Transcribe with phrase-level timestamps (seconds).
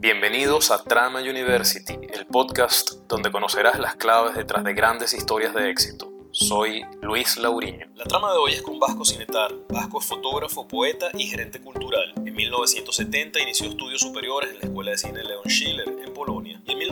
[0.00, 5.68] Bienvenidos a Trama University, el podcast donde conocerás las claves detrás de grandes historias de
[5.68, 6.10] éxito.
[6.30, 7.86] Soy Luis Lauriño.
[7.96, 9.52] La trama de hoy es con Vasco Cinetar.
[9.68, 12.14] Vasco es fotógrafo, poeta y gerente cultural.
[12.16, 15.94] En 1970 inició estudios superiores en la Escuela de Cine Leon Schiller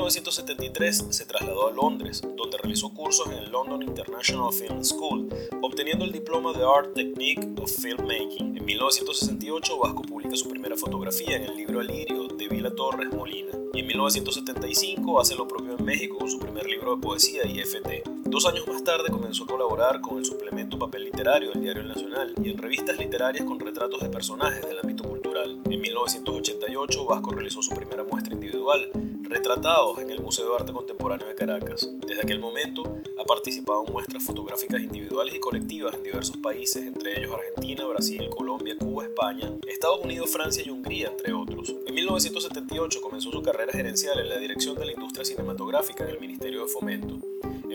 [0.09, 5.29] 1973 se trasladó a Londres, donde realizó cursos en el London International Film School,
[5.61, 8.57] obteniendo el diploma de Art Technique of Filmmaking.
[8.57, 13.51] En 1968 Vasco publica su primera fotografía en el libro Alirio de Vila Torres Molina
[13.75, 18.09] y en 1975 hace lo propio en México con su primer libro de poesía IFT.
[18.25, 22.33] Dos años más tarde comenzó a colaborar con el suplemento Papel Literario del Diario Nacional
[22.43, 25.61] y en revistas literarias con retratos de personajes del ámbito cultural.
[25.67, 28.91] En 1988 Vasco realizó su primera muestra individual,
[29.29, 31.87] Retratados en el Museo de Arte Contemporáneo de Caracas.
[32.07, 37.19] Desde aquel momento ha participado en muestras fotográficas individuales y colectivas en diversos países, entre
[37.19, 41.75] ellos Argentina, Brasil, Colombia, Cuba, España, Estados Unidos, Francia y Hungría, entre otros.
[41.87, 46.21] En 1978 comenzó su carrera gerencial en la dirección de la industria cinematográfica en el
[46.21, 47.19] Ministerio de Fomento.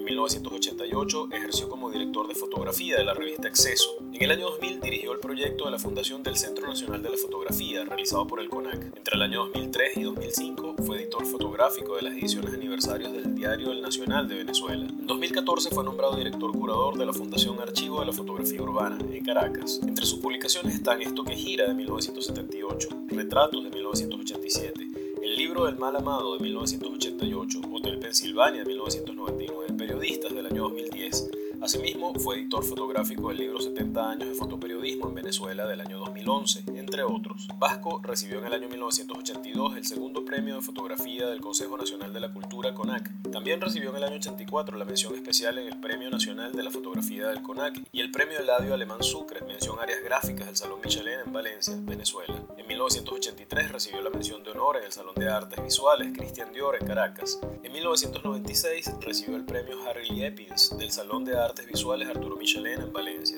[0.03, 3.99] En 1988 ejerció como director de fotografía de la revista Exceso.
[4.11, 7.15] En el año 2000 dirigió el proyecto de la fundación del Centro Nacional de la
[7.15, 8.97] Fotografía, realizado por el CONAC.
[8.97, 13.71] Entre el año 2003 y 2005 fue editor fotográfico de las ediciones aniversarios del diario
[13.71, 14.83] El Nacional de Venezuela.
[14.83, 19.23] En 2014 fue nombrado director curador de la Fundación Archivo de la Fotografía Urbana, en
[19.23, 19.79] Caracas.
[19.87, 25.77] Entre sus publicaciones están Esto que gira de 1978, Retratos de 1987, El libro del
[25.77, 31.31] mal amado de 1988, Hotel Pensilvania de 1999, Periodistas del año 2010.
[31.63, 36.65] Asimismo, fue editor fotográfico del libro 70 años de fotoperiodismo en Venezuela del año 2011,
[36.75, 37.47] entre otros.
[37.57, 42.19] Vasco recibió en el año 1982 el segundo premio de fotografía del Consejo Nacional de
[42.19, 43.31] la Cultura CONAC.
[43.31, 46.69] También recibió en el año 84 la mención especial en el Premio Nacional de la
[46.69, 51.19] Fotografía del CONAC y el Premio Eladio Alemán Sucre, mención áreas gráficas del Salón Michelin
[51.25, 52.43] en Valencia, Venezuela.
[52.57, 56.75] En 1983 recibió la mención de honor en el Salón de Artes Visuales Christian Dior
[56.75, 57.39] en Caracas.
[57.63, 62.91] En 1996 recibió el premio Harry Liepins del Salón de Artes Visuales Arturo Michelin en
[62.91, 63.37] Valencia.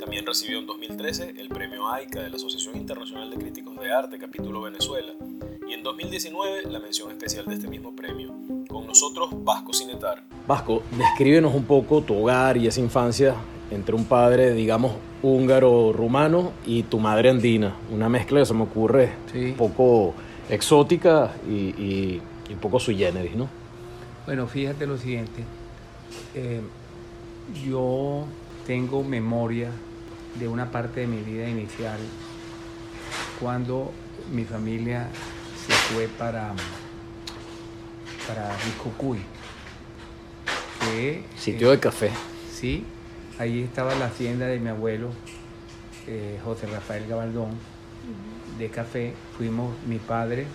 [0.00, 4.18] También recibió en 2013 el premio AICA de la Asociación Internacional de Críticos de Arte,
[4.18, 5.12] capítulo Venezuela.
[5.68, 8.34] Y en 2019 la mención especial de este mismo premio.
[8.66, 10.24] Con nosotros, Vasco Cinetar.
[10.46, 13.34] Vasco, descríbenos un poco tu hogar y esa infancia
[13.70, 14.92] entre un padre, digamos,
[15.22, 17.76] húngaro-rumano y tu madre andina.
[17.92, 20.14] Una mezcla que se me ocurre un poco
[20.48, 23.48] exótica y, y, y, un poco sui generis, ¿no?
[24.24, 25.44] Bueno, fíjate lo siguiente.
[26.34, 26.60] Eh,
[27.54, 28.26] yo
[28.66, 29.70] tengo memoria
[30.38, 31.98] de una parte de mi vida inicial
[33.38, 33.92] cuando
[34.32, 35.08] mi familia
[35.66, 36.52] se fue para,
[38.26, 39.20] para Ricocuy.
[41.36, 42.10] Sitio de café.
[42.52, 42.84] Sí,
[43.38, 45.10] ahí estaba la hacienda de mi abuelo,
[46.06, 47.50] eh, José Rafael Gabaldón,
[48.58, 49.14] de café.
[49.36, 50.46] Fuimos mi padre,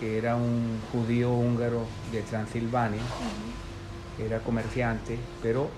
[0.00, 3.00] que era un judío húngaro de Transilvania,
[4.18, 5.70] era comerciante, pero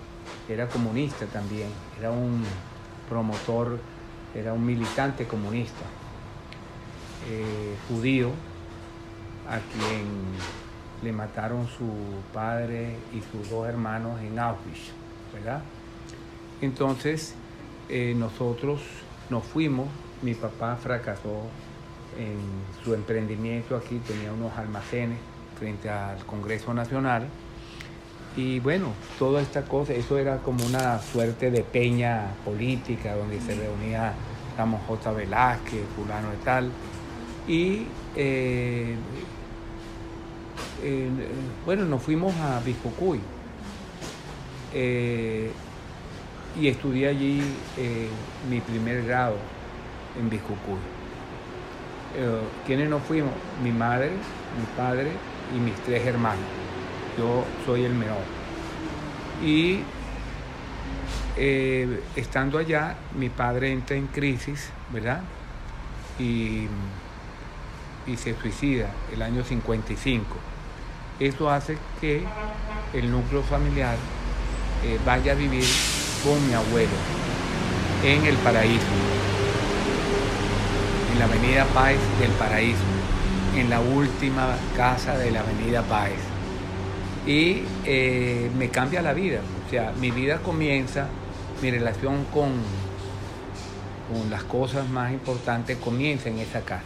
[0.49, 1.69] era comunista también,
[1.99, 2.45] era un
[3.09, 3.79] promotor,
[4.35, 5.85] era un militante comunista,
[7.29, 8.31] eh, judío,
[9.49, 10.07] a quien
[11.03, 11.91] le mataron su
[12.33, 14.93] padre y sus dos hermanos en Auschwitz,
[15.33, 15.63] ¿verdad?
[16.61, 17.35] Entonces,
[17.89, 18.81] eh, nosotros
[19.31, 19.89] nos fuimos,
[20.23, 21.43] mi papá fracasó
[22.19, 22.39] en
[22.85, 25.19] su emprendimiento aquí, tenía unos almacenes
[25.59, 27.27] frente al Congreso Nacional,
[28.37, 33.57] y bueno, toda esta cosa, eso era como una suerte de peña política donde se
[33.57, 34.13] reunía,
[34.53, 35.13] digamos, J.
[35.13, 36.71] Velázquez, fulano y tal.
[37.49, 38.95] Y eh,
[40.83, 41.09] eh,
[41.67, 43.21] bueno, nos fuimos a Biscocuy
[44.73, 45.51] eh,
[46.59, 47.43] y estudié allí
[48.49, 49.37] mi primer grado
[50.19, 50.79] en Biscocuy.
[52.67, 53.33] ¿Quiénes nos fuimos?
[53.63, 55.11] Mi madre, mi padre
[55.57, 56.60] y mis tres hermanos
[57.21, 58.23] yo soy el menor.
[59.45, 59.81] Y
[61.37, 65.21] eh, estando allá, mi padre entra en crisis, ¿verdad?
[66.19, 66.67] Y,
[68.07, 70.25] y se suicida el año 55.
[71.19, 72.25] Eso hace que
[72.95, 73.97] el núcleo familiar
[74.85, 75.65] eh, vaya a vivir
[76.25, 76.97] con mi abuelo
[78.03, 78.87] en el paraíso,
[81.13, 82.81] en la avenida Páez del Paraíso,
[83.55, 86.30] en la última casa de la avenida Páez
[87.27, 89.41] y eh, me cambia la vida.
[89.67, 91.09] O sea, mi vida comienza,
[91.63, 92.53] mi relación con,
[94.11, 96.85] con las cosas más importantes comienza en esa casa.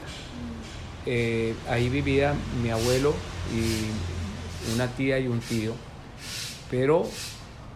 [1.06, 3.14] Eh, ahí vivía mi abuelo
[3.54, 5.75] y una tía y un tío,
[6.70, 7.08] pero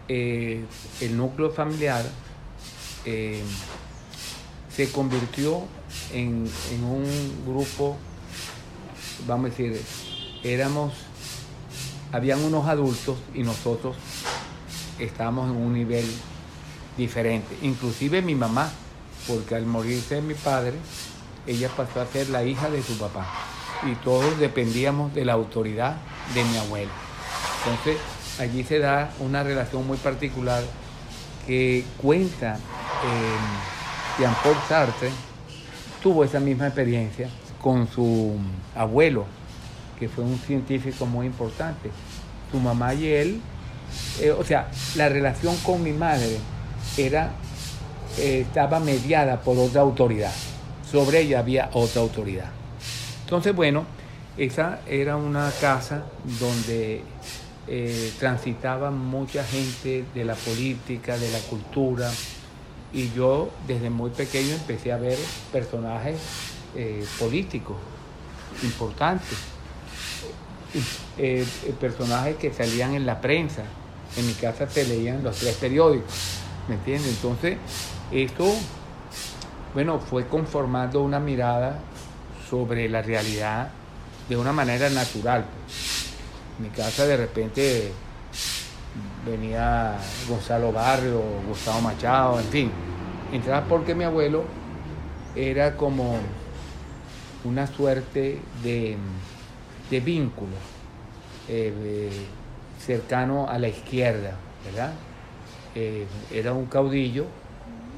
[0.07, 0.63] eh,
[1.01, 2.03] el núcleo familiar
[4.69, 5.63] se convirtió
[6.13, 7.05] en, en un
[7.47, 7.97] grupo
[9.27, 9.81] vamos a decir,
[10.43, 10.93] éramos,
[12.11, 13.95] habían unos adultos y nosotros
[14.99, 16.05] estábamos en un nivel
[16.97, 17.57] diferente.
[17.61, 18.69] Inclusive mi mamá,
[19.27, 20.73] porque al morirse mi padre,
[21.47, 23.27] ella pasó a ser la hija de su papá.
[23.89, 25.97] Y todos dependíamos de la autoridad
[26.33, 26.91] de mi abuelo.
[27.59, 27.97] Entonces,
[28.39, 30.63] allí se da una relación muy particular
[31.47, 35.09] que cuenta eh, Jean-Paul Sartre,
[36.03, 37.29] tuvo esa misma experiencia
[37.61, 38.37] con su
[38.75, 39.25] abuelo,
[39.99, 41.91] que fue un científico muy importante.
[42.51, 43.41] Su mamá y él,
[44.21, 46.37] eh, o sea, la relación con mi madre
[46.97, 47.31] era,
[48.17, 50.31] eh, estaba mediada por otra autoridad.
[50.89, 52.49] Sobre ella había otra autoridad.
[53.23, 53.85] Entonces, bueno,
[54.37, 56.03] esa era una casa
[56.39, 57.03] donde
[57.67, 62.09] eh, transitaba mucha gente de la política, de la cultura,
[62.91, 65.17] y yo desde muy pequeño empecé a ver
[65.51, 66.17] personajes
[67.19, 67.75] políticos
[68.63, 69.37] importantes,
[71.17, 71.45] eh,
[71.79, 73.63] personajes que salían en la prensa.
[74.17, 77.11] En mi casa se leían los tres periódicos, ¿me entiendes?
[77.11, 77.57] Entonces,
[78.11, 78.51] esto,
[79.73, 81.79] bueno, fue conformando una mirada
[82.49, 83.69] sobre la realidad
[84.27, 85.45] de una manera natural.
[86.57, 87.91] En mi casa de repente
[89.25, 89.95] venía
[90.27, 92.71] Gonzalo Barrio, Gustavo Machado, en fin.
[93.31, 94.43] Entraba porque mi abuelo
[95.35, 96.17] era como
[97.43, 98.97] una suerte de,
[99.97, 100.53] vínculo
[101.47, 102.11] eh,
[102.79, 104.93] cercano a la izquierda, ¿verdad?
[105.73, 107.25] Eh, era un caudillo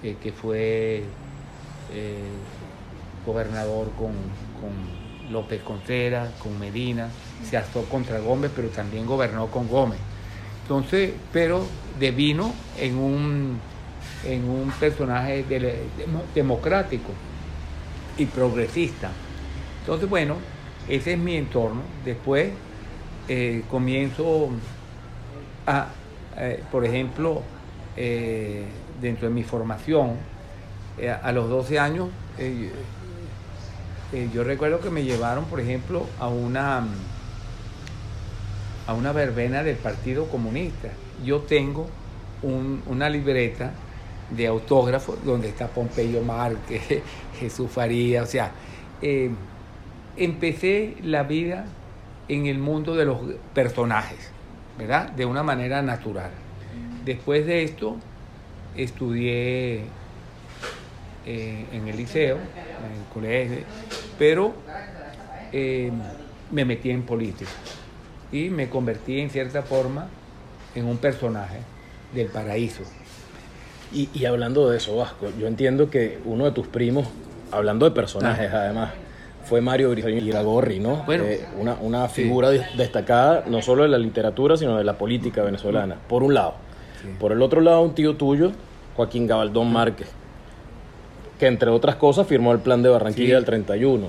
[0.01, 1.03] eh, que fue
[3.25, 4.13] gobernador con,
[5.29, 7.09] López Contreras, con Medina,
[7.49, 9.99] se alzó contra Gómez, pero también gobernó con Gómez.
[10.63, 11.65] Entonces, pero
[11.99, 13.59] devino en un,
[14.25, 15.45] en un personaje
[16.33, 17.11] democrático
[18.17, 19.09] y progresista.
[19.81, 20.35] Entonces, bueno,
[20.87, 21.81] ese es mi entorno.
[22.03, 22.51] Después
[23.27, 24.49] eh, comienzo
[25.65, 25.87] a,
[26.37, 27.41] eh, por ejemplo,
[27.95, 28.65] eh,
[29.01, 30.31] dentro de mi formación,
[31.23, 32.09] a los 12 años,
[34.33, 36.85] yo recuerdo que me llevaron, por ejemplo, a una
[38.85, 40.89] a una verbena del Partido Comunista.
[41.23, 41.87] Yo tengo
[42.43, 43.71] una libreta
[44.29, 46.81] de autógrafos donde está Pompeyo Márquez,
[47.39, 48.51] Jesús Faría, o sea,
[50.17, 51.65] empecé la vida
[52.27, 53.19] en el mundo de los
[53.53, 54.31] personajes,
[54.77, 55.11] ¿verdad?
[55.11, 56.31] De una manera natural.
[57.05, 57.97] Después de esto,
[58.75, 59.83] estudié
[61.25, 63.65] eh, en el liceo, en el colegio,
[64.17, 64.53] pero
[65.51, 65.91] eh,
[66.51, 67.51] me metí en política
[68.31, 70.07] y me convertí en cierta forma
[70.75, 71.59] en un personaje
[72.13, 72.83] del paraíso.
[73.93, 77.09] Y, hablando de eso, Vasco, yo entiendo que uno de tus primos,
[77.51, 78.63] hablando de personajes ah.
[78.63, 78.91] además,
[79.51, 81.03] fue Mario Briceño Iragorri, ¿no?
[81.05, 85.43] Bueno, eh, una, una, figura destacada no solo de la literatura, sino de la política
[85.43, 86.53] venezolana, por un lado.
[87.19, 88.53] Por el otro lado, un tío tuyo,
[88.95, 90.07] Joaquín Gabaldón Márquez,
[91.37, 94.07] que entre otras cosas firmó el plan de Barranquilla del 31.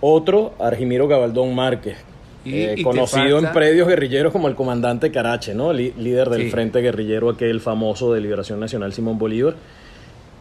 [0.00, 1.98] Otro, Argimiro Gabaldón Márquez,
[2.44, 5.72] eh, conocido en predios guerrilleros como el comandante Carache, ¿no?
[5.72, 9.54] líder del frente guerrillero aquel famoso de Liberación Nacional Simón Bolívar.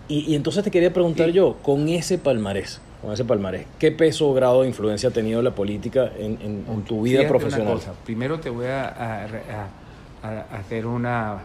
[0.07, 4.33] Y, entonces te quería preguntar yo, con ese palmarés, con ese palmarés, ¿qué peso o
[4.33, 7.79] grado de influencia ha tenido la política en, tu vida profesional?
[8.03, 9.69] Primero te voy a,
[10.51, 11.43] hacer una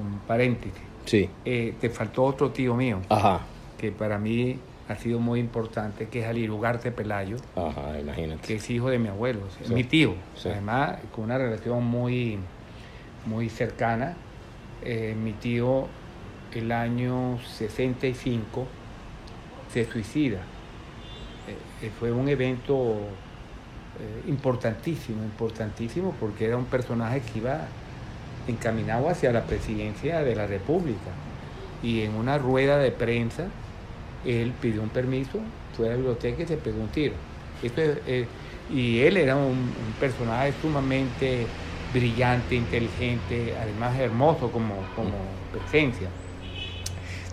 [0.00, 0.80] un paréntesis.
[1.06, 1.28] Sí.
[1.44, 3.00] Eh, te faltó otro tío mío.
[3.08, 3.40] Ajá.
[3.76, 4.56] Que para mí
[4.88, 8.46] ha sido muy importante, que es Ali Ugarte Pelayo, Ajá, imagínate.
[8.46, 12.38] que es hijo de mi abuelo, mi tío, además con una relación muy,
[13.26, 14.14] muy cercana.
[14.84, 15.88] Eh, mi tío
[16.54, 18.68] el año 65
[19.74, 20.38] se suicida.
[21.48, 22.96] Eh, eh, fue un evento
[24.26, 27.68] importantísimo, importantísimo, porque era un personaje que iba
[28.48, 31.10] encaminado hacia la presidencia de la República.
[31.82, 33.46] Y en una rueda de prensa,
[34.24, 35.38] él pidió un permiso,
[35.76, 37.14] fue a la biblioteca y se pegó un tiro.
[38.70, 41.46] y él era un, personaje sumamente
[41.92, 45.14] brillante, inteligente, además hermoso como, como
[45.52, 46.08] presencia.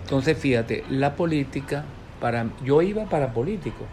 [0.00, 1.84] Entonces, fíjate, la política,
[2.22, 3.84] para, yo iba para político,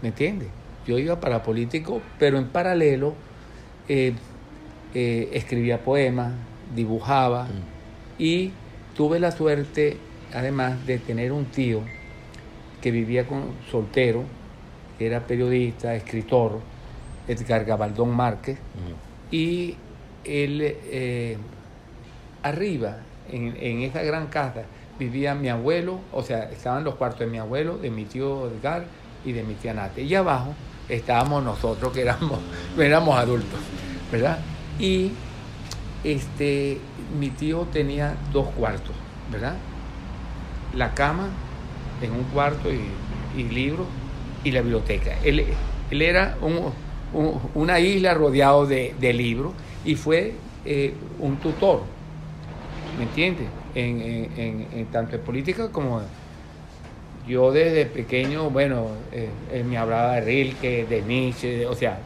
[0.00, 0.48] ¿me entiendes?
[0.86, 3.12] Yo iba para político, pero en paralelo
[3.86, 4.14] eh,
[4.94, 6.32] eh, escribía poemas,
[6.74, 8.18] dibujaba mm.
[8.18, 8.52] y
[8.96, 9.98] tuve la suerte
[10.32, 11.82] además de tener un tío
[12.80, 14.24] que vivía con soltero,
[14.98, 16.60] era periodista, escritor,
[17.28, 18.58] Edgar Gabaldón Márquez,
[19.30, 19.76] y
[20.24, 21.36] él eh,
[22.42, 24.62] arriba, en, esa gran casa,
[24.98, 28.84] vivía mi abuelo, o sea, estaban los cuartos de mi abuelo, de mi tío Edgar
[29.24, 30.02] y de mi tía Nate.
[30.02, 30.54] Y abajo
[30.88, 32.40] estábamos nosotros que éramos,
[32.78, 33.60] éramos adultos,
[34.10, 34.38] ¿verdad?
[34.78, 35.12] Y
[36.04, 36.78] este,
[37.18, 38.94] mi tío tenía dos cuartos,
[39.30, 39.56] ¿verdad?
[40.74, 41.28] La cama
[42.02, 43.86] en un cuarto y, libros
[44.42, 45.12] y la biblioteca.
[45.22, 45.44] Él,
[45.90, 46.36] él era
[47.54, 49.52] una isla rodeado de, libros
[49.84, 51.82] y fue eh, un tutor,
[52.98, 53.46] ¿me entiendes?
[53.80, 56.02] En, tanto en política como
[57.28, 61.98] yo desde pequeño, bueno, eh, él me hablaba de Rilke, de Nietzsche, o sea,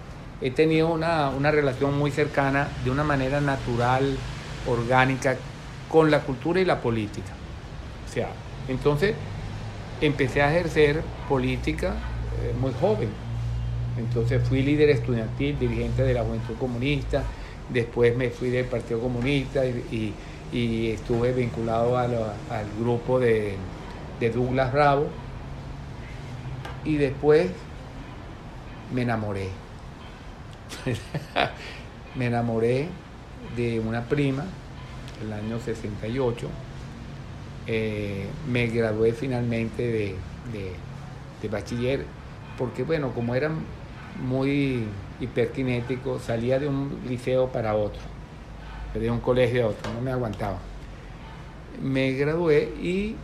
[0.43, 4.17] he tenido una, una relación muy cercana de una manera natural,
[4.67, 5.37] orgánica,
[5.89, 7.33] con la cultura y la política.
[8.09, 8.29] O sea,
[8.69, 9.15] entonces
[10.01, 11.95] empecé a ejercer política
[12.43, 13.09] eh, muy joven.
[13.99, 17.23] Entonces fui líder estudiantil, dirigente de la Juventud Comunista,
[17.69, 20.15] después me fui del Partido Comunista y,
[20.53, 22.13] estuve vinculado al
[22.79, 23.57] grupo de,
[24.21, 25.07] de Douglas Bravo
[26.85, 27.51] y después
[28.93, 29.49] me enamoré.
[32.17, 32.89] me enamoré
[33.57, 34.45] de una prima
[35.23, 36.49] el año 68.
[37.67, 40.17] Eh, me gradué finalmente de,
[41.41, 42.05] de bachiller
[42.59, 43.51] porque bueno, como era
[44.23, 44.85] muy
[45.21, 48.01] hiperkinético, salía de un liceo para otro,
[48.95, 50.59] de un colegio a otro, no me aguantaba.
[51.81, 53.17] Me gradué y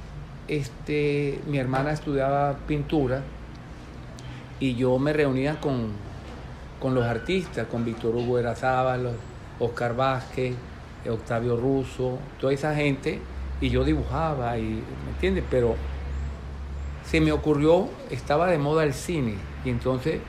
[0.49, 3.23] este, mi hermana estudiaba pintura
[4.61, 5.93] y yo me reunía con,
[6.95, 9.13] los artistas, con Víctor Hugo Erazábal,
[9.61, 10.55] Oscar Vázquez,
[11.09, 13.21] Octavio Russo, toda esa gente,
[13.61, 15.45] y yo dibujaba, y, ¿me entiendes?
[15.51, 15.77] Pero
[17.05, 19.35] se me ocurrió, estaba de moda el cine
[19.65, 20.21] y entonces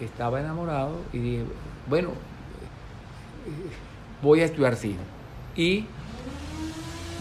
[0.00, 1.44] estaba enamorado y dije,
[1.88, 2.10] bueno,
[4.22, 4.98] voy a estudiar cine.
[5.56, 5.84] Y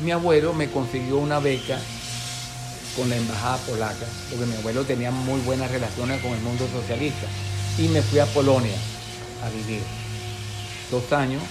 [0.04, 1.80] mi abuelo me consiguió una beca
[2.96, 7.28] con la embajada polaca, porque mi abuelo tenía muy buenas relaciones con el mundo socialista.
[7.78, 8.78] Y me fui a Polonia
[9.44, 9.82] a vivir.
[10.90, 11.44] Dos años,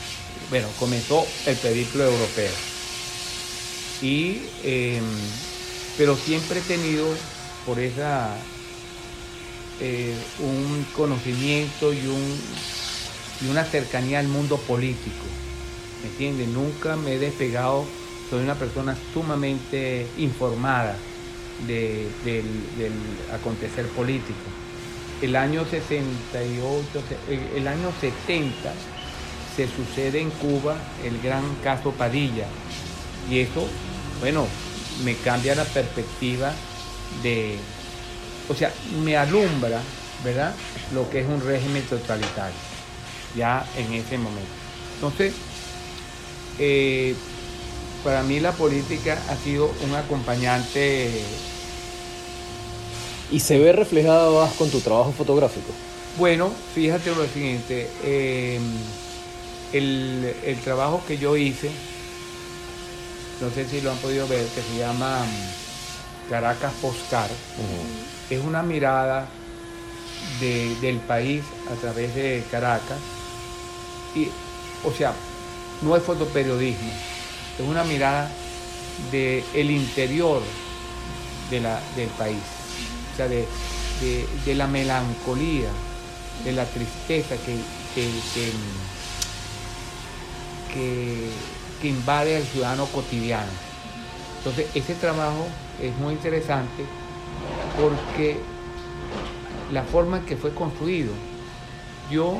[0.50, 2.52] bueno, comenzó el periplo europeo.
[4.02, 5.04] Y em,
[5.96, 7.06] pero siempre he tenido
[7.64, 8.36] por esa
[9.80, 12.40] eh, un conocimiento y, un,
[13.40, 15.24] y una cercanía al mundo político.
[16.02, 16.48] ¿Me entiendes?
[16.48, 17.84] Nunca me he despegado,
[18.30, 20.96] soy una persona sumamente informada
[21.66, 22.08] del,
[23.32, 24.34] acontecer político.
[25.22, 27.02] El año 68,
[27.56, 28.72] el año 70
[29.56, 32.46] se sucede en Cuba el gran caso Padilla
[33.30, 33.66] y eso,
[34.20, 34.46] bueno,
[35.04, 36.52] me cambia la perspectiva
[37.22, 37.56] de,
[38.48, 39.80] o sea, me alumbra,
[40.22, 40.54] ¿verdad?
[40.92, 42.56] Lo que es un régimen totalitario,
[43.36, 44.50] ya en ese momento.
[44.94, 45.34] Entonces,
[46.58, 47.14] eh,
[48.02, 51.10] para mí la política ha sido un acompañante.
[53.30, 55.72] ¿Y se ve reflejado con tu trabajo fotográfico?
[56.18, 58.58] Bueno, fíjate lo siguiente, eh,
[59.72, 61.70] el, el trabajo que yo hice,
[63.40, 67.30] no sé si lo han podido ver, que se llama mm, Caracas Postcard.
[68.30, 69.28] Es una mirada
[70.40, 72.98] del país a través de Caracas.
[74.16, 74.28] Y,
[74.84, 75.14] o sea,
[75.82, 76.90] no es fotoperiodismo,
[77.58, 78.28] es una mirada
[79.12, 80.42] del el interior
[81.50, 82.42] de la, del país,
[83.12, 83.46] o sea, de,
[84.54, 85.70] la melancolía,
[86.44, 87.56] de la tristeza que,
[87.94, 88.52] que, que
[91.80, 93.50] que invade al ciudadano cotidiano.
[94.38, 95.46] Entonces, ese trabajo
[95.80, 96.84] es muy interesante
[97.80, 98.38] porque
[99.72, 101.12] la forma en que fue construido,
[102.10, 102.38] yo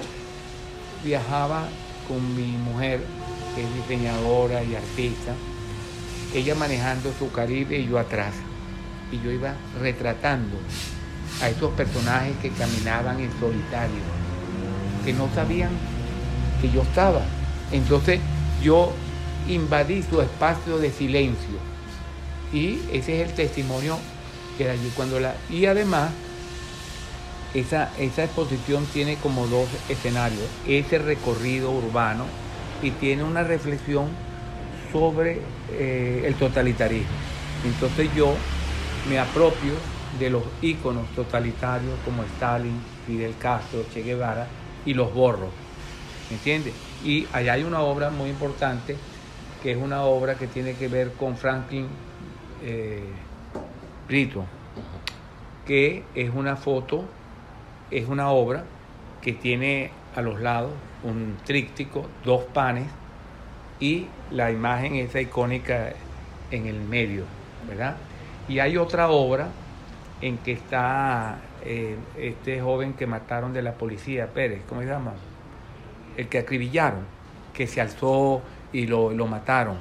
[1.05, 1.69] viajaba
[2.09, 3.01] con mi mujer,
[3.55, 5.33] que es diseñadora y artista,
[6.35, 8.35] ella manejando su Caribe y yo atrás.
[9.11, 10.59] Y yo iba retratando
[11.43, 14.03] a esos personajes que caminaban en solitario,
[15.05, 15.71] que no sabían
[16.61, 17.23] que yo estaba.
[17.73, 18.21] Entonces
[18.63, 18.93] yo
[19.49, 21.59] invadí su espacio de silencio.
[22.53, 23.99] Y ese es el testimonio
[24.57, 24.93] que da allí.
[24.95, 26.11] Cuando la, y además,
[27.57, 30.45] esa, esa exposición tiene como dos escenarios.
[30.67, 32.27] Ese recorrido urbano
[32.83, 34.09] y tiene una reflexión
[34.93, 35.41] sobre
[35.73, 37.17] eh, el totalitarismo.
[37.65, 38.35] Entonces yo
[39.09, 39.73] me apropio
[40.19, 44.47] de los íconos totalitarios como Stalin, Fidel Castro, Che Guevara
[44.85, 45.49] y los borro.
[46.29, 46.75] ¿Me entiendes?
[47.05, 48.97] Y allá hay una obra muy importante
[49.63, 51.87] que es una obra que tiene que ver con Franklin
[52.63, 53.03] eh,
[54.07, 54.45] Brito,
[55.67, 57.05] que es una foto,
[57.91, 58.65] es una obra
[59.23, 62.87] que tiene a los lados un tríptico, dos panes
[63.81, 65.93] y la imagen esa icónica
[66.51, 67.25] en el medio,
[67.69, 67.97] ¿verdad?
[68.49, 69.49] Y hay otra obra
[70.21, 75.15] en que está eh, este joven que mataron de la policía, Pérez, ¿cómo se llama?
[76.17, 77.01] El que acribillaron,
[77.53, 79.77] que se alzó y lo, mataron.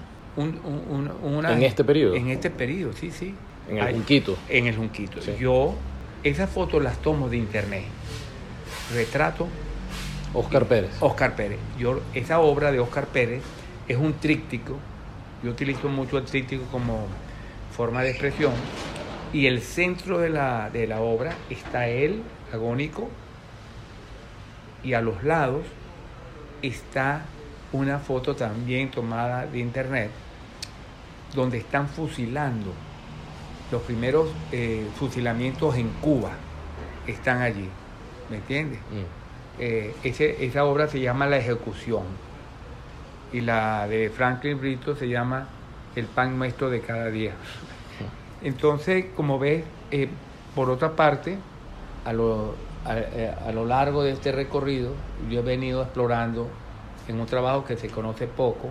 [1.53, 2.15] ¿En este periodo?
[2.15, 3.33] En este periodo, sí, sí.
[3.69, 4.37] En el Junquito.
[4.49, 5.19] En el Junquito.
[5.39, 5.75] Yo
[6.25, 7.85] esas fotos las tomo de internet.
[8.93, 9.47] Retrato.
[10.33, 10.91] Oscar Pérez.
[10.99, 11.59] Oscar Pérez.
[11.77, 13.43] Yo, esa obra de Oscar Pérez
[13.87, 14.77] es un tríptico.
[15.43, 17.07] Yo utilizo mucho el tríptico como
[17.71, 18.53] forma de expresión
[19.31, 23.09] y el centro de la, de la obra está él, agónico,
[24.83, 25.63] y a los lados
[26.61, 27.25] está
[27.71, 30.09] una foto también tomada de internet
[31.33, 32.71] donde están fusilando
[33.71, 36.31] los primeros eh, fusilamientos en Cuba
[37.07, 37.69] están allí
[38.29, 38.79] ¿me entiendes?
[38.79, 39.59] Mm.
[39.59, 42.03] Eh, esa obra se llama La Ejecución
[43.31, 45.47] y la de Franklin Brito se llama
[45.95, 47.33] El pan nuestro de cada día
[48.43, 50.09] entonces, como ves, eh,
[50.53, 51.37] por otra parte,
[52.05, 52.55] a lo,
[52.85, 54.91] a, lo largo de este recorrido,
[55.29, 56.47] yo he venido explorando
[57.07, 58.69] en un trabajo que se conoce poco,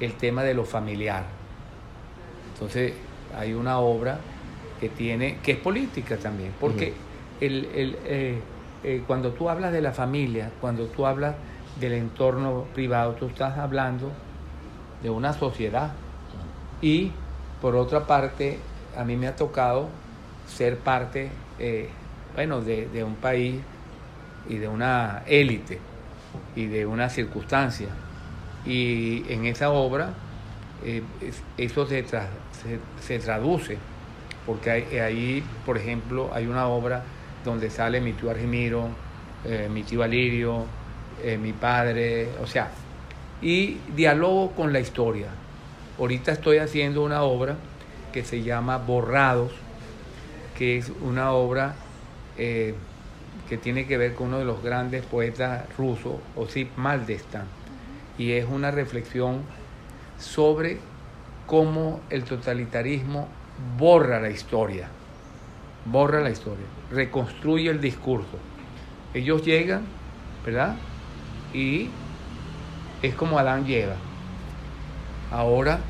[0.00, 1.24] el tema de lo familiar.
[2.52, 2.94] Entonces,
[3.36, 4.18] hay una obra
[4.80, 6.94] que tiene, que es política también, porque
[7.40, 11.34] el, el, eh, cuando tú hablas de la familia, cuando tú hablas
[11.80, 14.12] del entorno privado, tú estás hablando
[15.02, 15.92] de una sociedad.
[16.82, 17.12] Y
[17.60, 18.58] por otra parte,
[18.96, 19.88] a mí me ha tocado
[20.46, 21.88] ser parte, eh,
[22.34, 23.56] bueno, de, un país
[24.48, 25.78] y de una élite
[26.54, 27.88] y de una circunstancia.
[28.66, 30.10] Y en esa obra
[30.84, 31.02] eh,
[31.56, 32.04] eso se,
[33.00, 33.78] se, traduce,
[34.46, 37.02] porque ahí, por ejemplo, hay una obra
[37.44, 38.88] donde sale mi tío Argemiro,
[39.44, 40.64] eh, mi tío Alirio,
[41.40, 42.70] mi padre, o sea,
[43.40, 45.28] y dialogo con la historia.
[45.98, 47.56] Ahorita estoy haciendo una obra
[48.12, 49.52] que se llama Borrados,
[50.56, 51.74] que es una obra
[52.38, 52.74] eh,
[53.48, 57.44] que tiene que ver con uno de los grandes poetas rusos, Osip Maldestan,
[58.16, 59.42] y es una reflexión
[60.18, 60.78] sobre
[61.46, 63.28] cómo el totalitarismo
[63.78, 64.88] borra la historia,
[65.84, 68.38] borra la historia, reconstruye el discurso.
[69.12, 69.82] Ellos llegan,
[70.44, 70.76] ¿verdad?
[71.52, 71.88] Y
[73.02, 73.96] es como Adán llega.
[75.30, 75.80] Ahora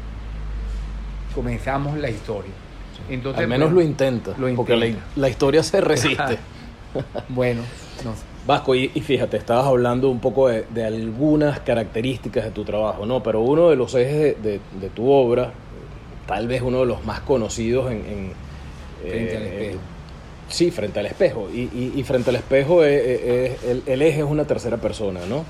[1.34, 2.52] comenzamos la historia.
[3.08, 6.38] Entonces, Al menos lo, intenta, porque la, historia se resiste.
[7.28, 7.62] bueno,
[8.46, 13.22] Vasco, y, fíjate, estabas hablando un poco de, algunas características de tu trabajo, ¿no?
[13.22, 14.60] Pero uno de los ejes de,
[14.94, 15.52] tu obra,
[16.26, 18.32] tal vez uno de los más conocidos en...
[19.02, 19.80] frente al eh, espejo.
[20.48, 21.48] Sí, frente al espejo.
[21.50, 25.44] Y, frente al espejo el, eje es una tercera persona, ¿no?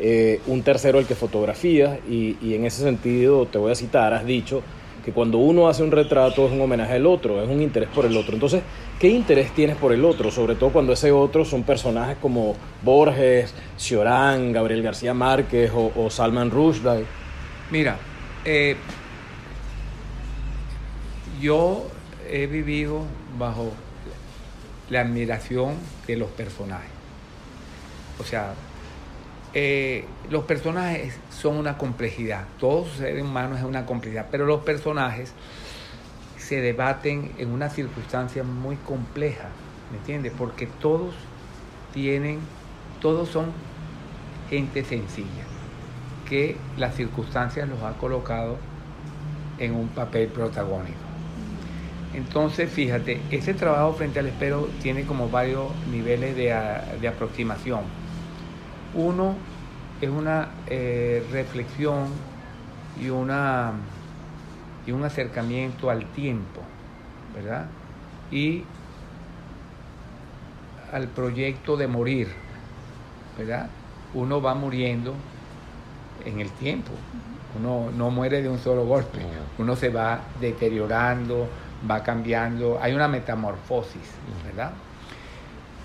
[0.00, 4.14] Eh, un tercero el que fotografía y, y en ese sentido te voy a citar,
[4.14, 4.62] has dicho
[5.04, 8.06] que cuando uno hace un retrato es un homenaje al otro, es un interés por
[8.06, 8.34] el otro.
[8.34, 8.62] Entonces,
[9.02, 10.30] ¿qué interés tienes por el otro?
[10.30, 16.52] Sobre todo cuando ese otro son personajes como Borges, Ciorán, Gabriel García Márquez o, Salman
[16.52, 17.04] Rushdie.
[17.72, 17.96] Mira,
[18.44, 18.76] eh,
[21.40, 21.88] yo
[22.30, 23.02] he vivido
[23.36, 23.72] bajo
[24.88, 25.74] la admiración
[26.06, 26.92] de los personajes.
[28.20, 28.54] O sea,
[29.52, 35.34] eh, los personajes son una complejidad, todos seres humanos es una complejidad, pero los personajes
[36.42, 39.48] se debaten en una circunstancia muy compleja,
[39.90, 40.32] ¿me entiendes?
[40.36, 41.14] Porque todos
[41.92, 42.40] tienen,
[43.00, 43.46] todos son
[44.50, 45.44] gente sencilla,
[46.28, 48.58] que las circunstancias los ha colocado
[49.58, 50.98] en un papel protagónico.
[52.14, 56.54] Entonces, fíjate, ese trabajo frente al espero tiene como varios niveles de,
[57.00, 58.02] de aproximación
[58.94, 59.34] uno
[60.00, 62.08] es una eh, reflexión
[63.00, 63.72] y, una,
[64.86, 66.60] y un acercamiento al tiempo,
[67.34, 67.66] ¿verdad?
[68.30, 68.64] Y
[70.92, 72.28] al proyecto de morir,
[73.38, 73.68] ¿verdad?
[74.14, 75.14] Uno va muriendo
[76.24, 76.92] en el tiempo,
[77.58, 79.18] uno no muere de un solo golpe,
[79.58, 81.48] uno se va deteriorando,
[81.90, 84.10] va cambiando, hay una metamorfosis,
[84.44, 84.72] ¿verdad?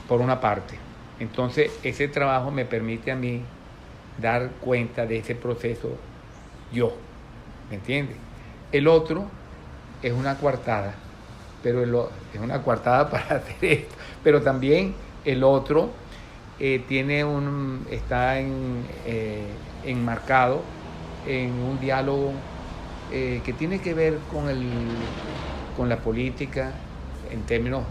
[0.08, 0.78] Por una parte.
[1.20, 3.42] Entonces, ese trabajo me permite a mí
[4.22, 5.96] dar cuenta de ese proceso
[6.72, 6.94] yo,
[7.70, 8.27] ¿me entiendes?
[8.72, 9.26] El otro
[10.04, 10.94] es una coartada,
[11.64, 14.94] pero es una coartada para hacer esto, pero también
[15.26, 15.90] el otro
[16.60, 19.44] eh, tiene un, está en, eh,
[19.86, 20.62] enmarcado
[21.28, 22.34] en un diálogo
[23.12, 24.66] eh, que tiene que ver con, el,
[25.76, 26.72] con la política
[27.32, 27.84] en términos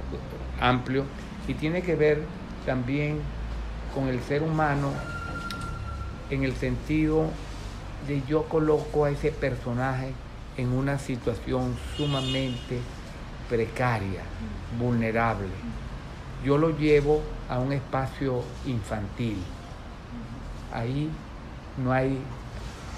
[0.60, 1.06] amplios
[1.46, 2.22] y tiene que ver
[2.64, 3.20] también
[3.94, 4.90] con el ser humano
[6.30, 7.30] en el sentido
[8.08, 10.12] de yo coloco a ese personaje
[10.56, 12.80] en una situación sumamente
[13.48, 14.22] precaria,
[14.78, 15.48] vulnerable.
[16.44, 19.36] Yo lo llevo a un espacio infantil.
[20.72, 21.10] Ahí
[21.82, 22.18] no hay,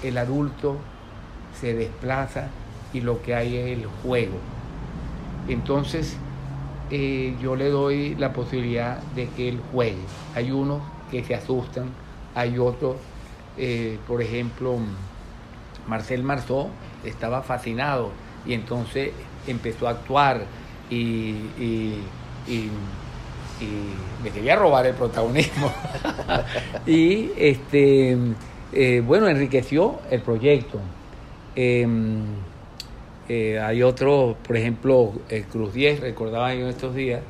[0.03, 0.79] el adulto
[1.61, 2.49] se desplaza
[2.93, 4.39] y lo que hay es el juego.
[5.49, 6.17] Entonces,
[6.91, 10.03] eh, yo le doy la posibilidad de que él juegue.
[10.35, 11.91] Hay unos que se asustan,
[12.35, 12.97] hay otros,
[13.57, 14.79] eh, por ejemplo,
[15.87, 16.71] Marcel Marceau
[17.05, 18.11] estaba fascinado
[18.47, 19.11] y entonces
[19.47, 20.43] empezó a actuar
[20.91, 21.35] y,
[24.23, 25.73] me quería robar el protagonismo.
[26.87, 28.17] y este,
[28.73, 30.81] eh, bueno, enriqueció el proyecto.
[31.57, 32.25] Em,
[33.29, 37.21] eh, hay otro, por ejemplo, el Cruz 10, recordaba yo estos días,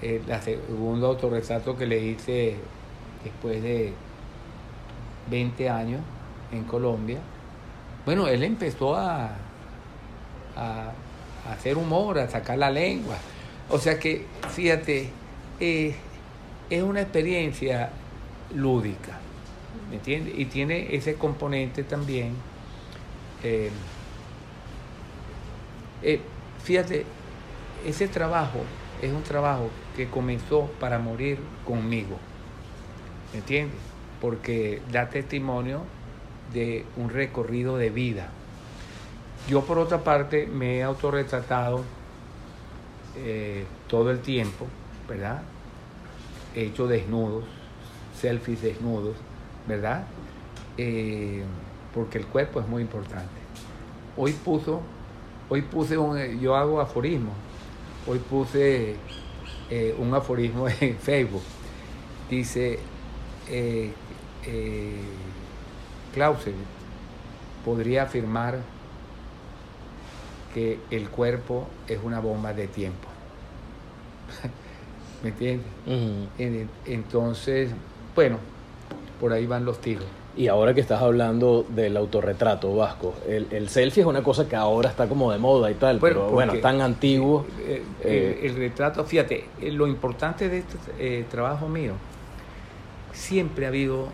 [0.00, 2.56] el segundo autorretrato que le hice
[3.24, 3.92] después de
[5.30, 6.00] 20 años
[6.52, 7.18] en Colombia.
[8.04, 9.30] Bueno, él empezó a,
[10.56, 10.92] a,
[11.52, 13.16] hacer humor, a sacar la lengua.
[13.68, 15.10] O sea que, fíjate,
[15.60, 15.94] eh,
[16.68, 17.90] es una experiencia
[18.54, 19.18] lúdica,
[19.88, 20.34] ¿me entiendes?
[20.36, 22.34] Y tiene ese componente también.
[23.44, 23.70] Eh,
[26.02, 26.20] eh,
[26.64, 27.06] fíjate,
[27.86, 28.60] ese trabajo
[29.00, 32.18] es un trabajo que comenzó para morir conmigo,
[33.32, 33.78] ¿me entiendes?
[34.20, 35.82] Porque da testimonio
[36.52, 38.28] de un recorrido de vida.
[39.48, 41.82] Yo por otra parte me he autorretratado
[43.16, 44.66] eh, todo el tiempo,
[45.08, 45.42] ¿verdad?
[46.54, 47.44] He hecho desnudos,
[48.18, 49.16] selfies desnudos,
[49.66, 50.04] ¿verdad?
[50.78, 51.42] Eh,
[51.94, 53.40] porque el cuerpo es muy importante.
[54.16, 54.80] Hoy puso,
[55.48, 57.32] hoy puse un, yo hago aforismo,
[58.06, 58.96] hoy puse
[59.70, 61.42] eh, un aforismo en Facebook.
[62.30, 62.78] Dice,
[63.48, 63.90] eh,
[66.12, 66.56] Clausewitz
[67.64, 68.58] podría afirmar
[70.54, 73.08] que el cuerpo es una bomba de tiempo.
[75.22, 76.68] ¿Me entiendes?
[76.84, 77.70] Entonces,
[78.14, 78.38] bueno,
[79.20, 80.04] por ahí van los tiros.
[80.34, 84.88] Y ahora que estás hablando del autorretrato vasco, el, selfie es una cosa que ahora
[84.88, 87.46] está como de moda y tal, pero bueno, tan antiguo.
[87.60, 91.92] Eh, eh, el, retrato, fíjate, eh, lo importante de este trabajo mío,
[93.12, 94.08] siempre ha habido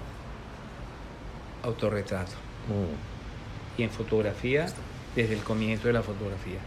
[1.63, 2.33] autorretrato.
[2.69, 3.81] Mm.
[3.81, 4.67] Y en fotografía
[5.15, 6.61] desde el comienzo de la fotografía.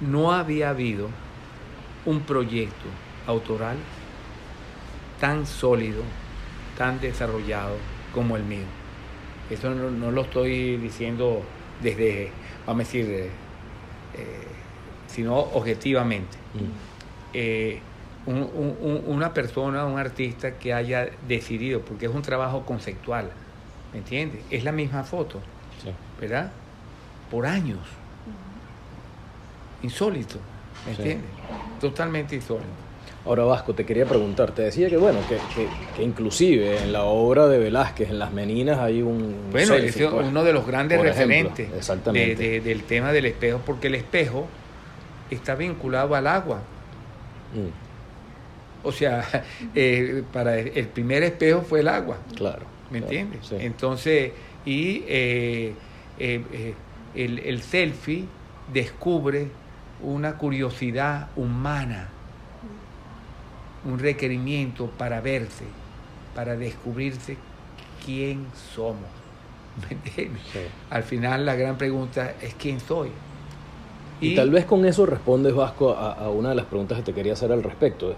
[0.00, 1.08] No había habido
[2.06, 2.86] un proyecto
[3.26, 3.76] autoral
[5.20, 6.02] tan sólido,
[6.76, 7.74] tan desarrollado
[8.14, 8.66] como el mío.
[9.50, 11.42] Eso no, lo estoy diciendo
[11.82, 12.30] desde,
[12.66, 13.30] vamos a decir, eh,
[15.08, 16.36] sino objetivamente.
[16.54, 16.88] Mm.
[17.34, 17.80] Eh,
[18.26, 23.30] una persona, un artista que haya decidido, porque es un trabajo conceptual,
[23.92, 24.42] ¿me entiendes?
[24.50, 25.40] Es la misma foto,
[26.20, 26.50] ¿verdad?
[27.30, 27.78] por años.
[29.82, 30.38] Insólito,
[30.86, 31.30] ¿me entiendes?
[31.80, 32.66] Totalmente insólito.
[33.24, 37.58] Ahora Vasco, te quería preguntar, te decía que bueno, que, inclusive en la obra de
[37.58, 39.50] Velázquez, en Las Meninas, hay un...
[39.50, 41.68] Bueno, es pues, uno de los grandes referentes
[42.12, 44.48] del tema del espejo, porque el espejo
[45.30, 46.62] está vinculado al agua.
[47.54, 48.86] Mm.
[48.86, 52.18] O sea, eh, para el primer espejo fue el agua.
[52.34, 52.77] Claro.
[52.90, 53.52] ¿Me entiendes?
[53.52, 54.32] Entonces,
[54.64, 55.74] y eh,
[56.18, 56.74] eh,
[57.14, 58.24] el, selfie
[58.72, 59.48] descubre
[60.02, 62.08] una curiosidad humana,
[63.84, 65.64] un requerimiento para verse,
[66.34, 67.36] para descubrirse
[68.04, 69.08] quién somos.
[70.90, 73.10] Al final la gran pregunta es quién soy.
[74.20, 77.34] Y, tal vez con eso respondes, Vasco, a, una de las preguntas que te quería
[77.34, 78.16] hacer al respecto.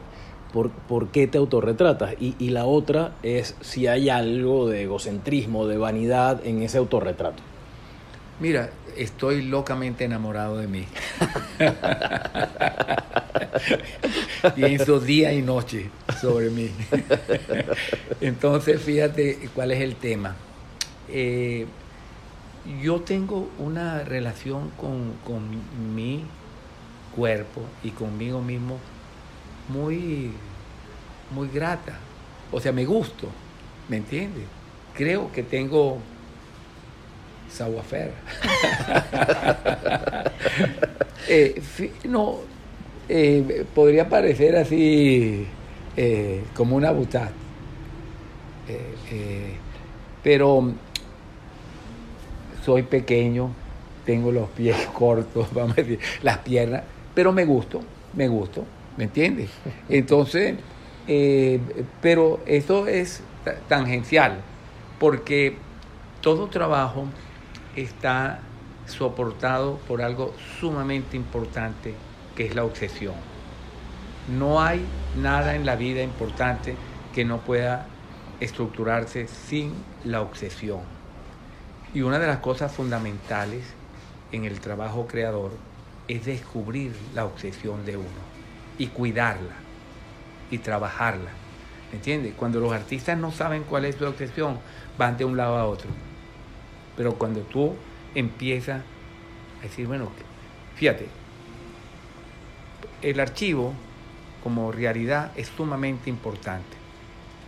[0.52, 2.14] ¿Por, por qué te autorretratas?
[2.20, 7.42] Y, y la otra es si hay algo de egocentrismo, de vanidad en ese autorretrato.
[8.40, 10.86] Mira, estoy locamente enamorado de mí.
[14.54, 16.70] Pienso día y noche sobre mí.
[18.20, 20.36] Entonces, fíjate cuál es el tema.
[21.08, 21.66] Eh,
[22.82, 25.42] yo tengo una relación con, con,
[25.94, 26.24] mi
[27.14, 28.78] cuerpo y conmigo mismo
[29.72, 30.32] muy,
[31.30, 31.98] muy grata.
[32.52, 33.28] O sea, me gusto,
[33.88, 34.44] ¿me entiendes?
[34.94, 35.98] Creo que tengo
[37.50, 37.84] savoir
[41.28, 41.60] eh,
[42.04, 42.38] no,
[43.08, 45.46] eh, podría parecer así
[45.96, 47.30] eh, como una butad.
[50.22, 50.72] pero
[52.64, 53.50] soy pequeño,
[54.06, 56.82] tengo los pies cortos, vamos a decir, las piernas,
[57.14, 57.80] pero me gusto,
[58.14, 58.64] me gusto,
[58.96, 59.50] ¿me entiendes?
[59.88, 60.56] Entonces,
[62.00, 63.22] pero eso es
[63.68, 64.40] tangencial,
[64.98, 65.56] porque
[66.20, 67.06] todo trabajo
[67.74, 68.40] está
[68.86, 71.94] soportado por algo sumamente importante,
[72.36, 73.14] que es la obsesión.
[74.28, 74.84] No hay
[75.16, 76.74] nada en la vida importante
[77.14, 77.86] que no pueda
[78.38, 79.72] estructurarse sin
[80.04, 80.80] la obsesión.
[81.92, 83.64] Y una de las cosas fundamentales
[84.30, 85.50] en el trabajo creador
[86.06, 88.29] es descubrir la obsesión de uno
[88.80, 89.54] y cuidarla
[90.50, 91.30] y trabajarla.
[91.90, 92.32] ¿Me entiendes?
[92.34, 94.58] Cuando los artistas no saben cuál es su obsesión,
[94.96, 95.90] van de un lado a otro.
[96.96, 97.74] Pero cuando tú
[98.14, 98.80] empiezas
[99.60, 100.10] a decir, bueno,
[100.76, 101.08] fíjate,
[103.02, 103.74] el archivo
[104.42, 106.78] como realidad es sumamente importante.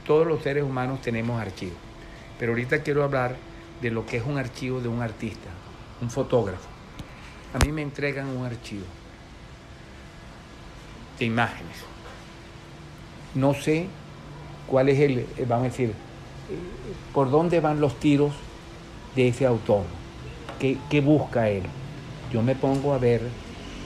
[0.06, 1.78] Todos los seres humanos tenemos archivos.
[2.38, 3.36] Pero ahorita quiero hablar
[3.80, 5.48] de lo que es un archivo de un artista,
[6.02, 6.68] un fotógrafo.
[7.54, 8.84] A mí me entregan un archivo
[11.22, 11.76] de imágenes.
[13.34, 13.86] No sé
[14.66, 15.94] cuál es el, eh, vamos a decir, eh,
[17.14, 18.32] por dónde van los tiros
[19.14, 19.84] de ese autor,
[20.58, 21.62] qué, qué busca él.
[22.32, 23.22] Yo me pongo a ver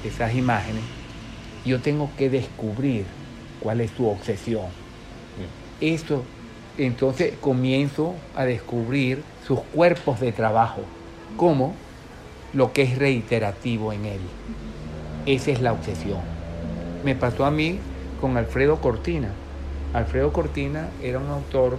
[0.02, 0.82] esas imágenes,
[1.64, 3.04] yo tengo que descubrir
[3.60, 4.66] cuál es su obsesión.
[5.80, 6.24] Esto,
[6.78, 10.80] entonces comienzo a descubrir sus cuerpos de trabajo,
[11.36, 11.74] como
[12.54, 14.20] lo que es reiterativo en él.
[15.26, 16.35] Esa es la obsesión.
[17.06, 17.78] Me pasó a mí
[18.20, 19.28] con Alfredo Cortina.
[19.94, 21.78] Alfredo Cortina era un autor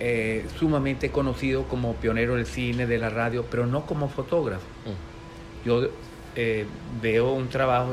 [0.00, 4.66] eh, sumamente conocido como pionero del cine, de la radio, pero no como fotógrafo.
[4.84, 5.64] Mm.
[5.64, 5.88] Yo
[6.34, 6.66] eh,
[7.00, 7.92] veo un trabajo,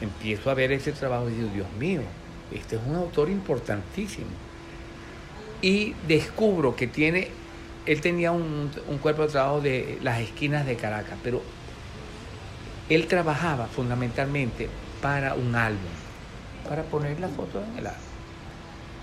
[0.00, 2.00] empiezo a ver ese trabajo y digo, Dios mío,
[2.50, 4.30] este es un autor importantísimo.
[5.60, 7.28] Y descubro que tiene,
[7.84, 11.42] él tenía un, un cuerpo de trabajo de las esquinas de Caracas, pero
[12.88, 14.68] él trabajaba fundamentalmente
[15.02, 15.90] para un álbum,
[16.68, 18.02] para poner la foto en el álbum.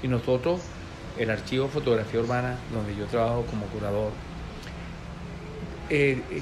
[0.02, 0.62] Y nosotros,
[1.17, 4.12] el archivo Fotografía Urbana, donde yo trabajo como curador,
[5.89, 6.41] eh, eh,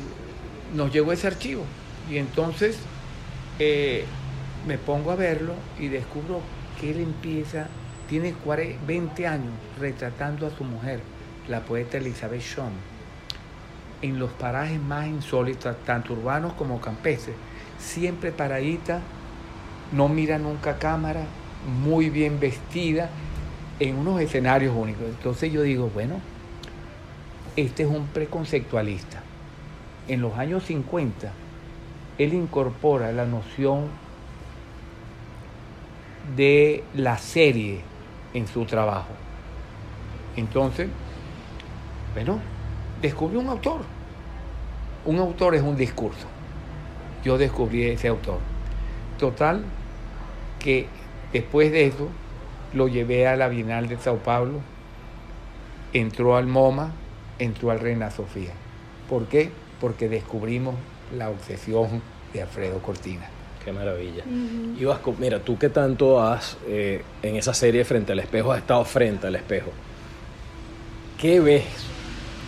[0.74, 1.66] nos llegó ese archivo.
[2.10, 2.78] Y entonces
[3.60, 4.06] eh,
[4.68, 6.42] me pongo a verlo y descubro
[6.80, 7.68] que él empieza,
[8.10, 8.34] tiene
[8.88, 11.02] 20 años retratando a su mujer,
[11.48, 12.70] la poeta Elizabeth Shaw,
[14.04, 17.36] en los parajes más insólitos, tanto urbanos como campestres,
[17.80, 19.00] siempre paradita,
[19.94, 21.24] no mira nunca cámara,
[21.82, 23.10] muy bien vestida,
[23.80, 25.06] en unos escenarios únicos.
[25.06, 26.16] Entonces yo digo, bueno,
[27.56, 29.24] este es un preconceptualista.
[30.10, 31.32] En los años 50,
[32.18, 33.88] él incorpora la noción
[36.36, 37.82] de la serie
[38.34, 39.14] en su trabajo.
[40.36, 40.90] Entonces,
[42.14, 42.40] bueno,
[43.04, 43.82] descubrió un autor.
[45.06, 46.26] Un autor es un discurso.
[47.24, 48.40] Yo descubrí ese autor.
[49.20, 49.64] Total,
[50.58, 50.88] que
[51.32, 52.08] después de eso
[52.74, 54.62] lo llevé a la Bienal de Sao Paulo,
[55.92, 56.92] entró al MoMA,
[57.38, 58.54] entró al Reina Sofía.
[59.10, 59.52] ¿Por qué?
[59.80, 60.76] Porque descubrimos
[61.16, 63.30] la obsesión de Alfredo Cortina.
[63.64, 64.24] Qué maravilla.
[64.26, 68.60] Y Vasco, mira, tú que tanto has, eh, en esa serie Frente al Espejo, has
[68.60, 69.72] estado frente al espejo.
[71.18, 71.93] ¿Qué ves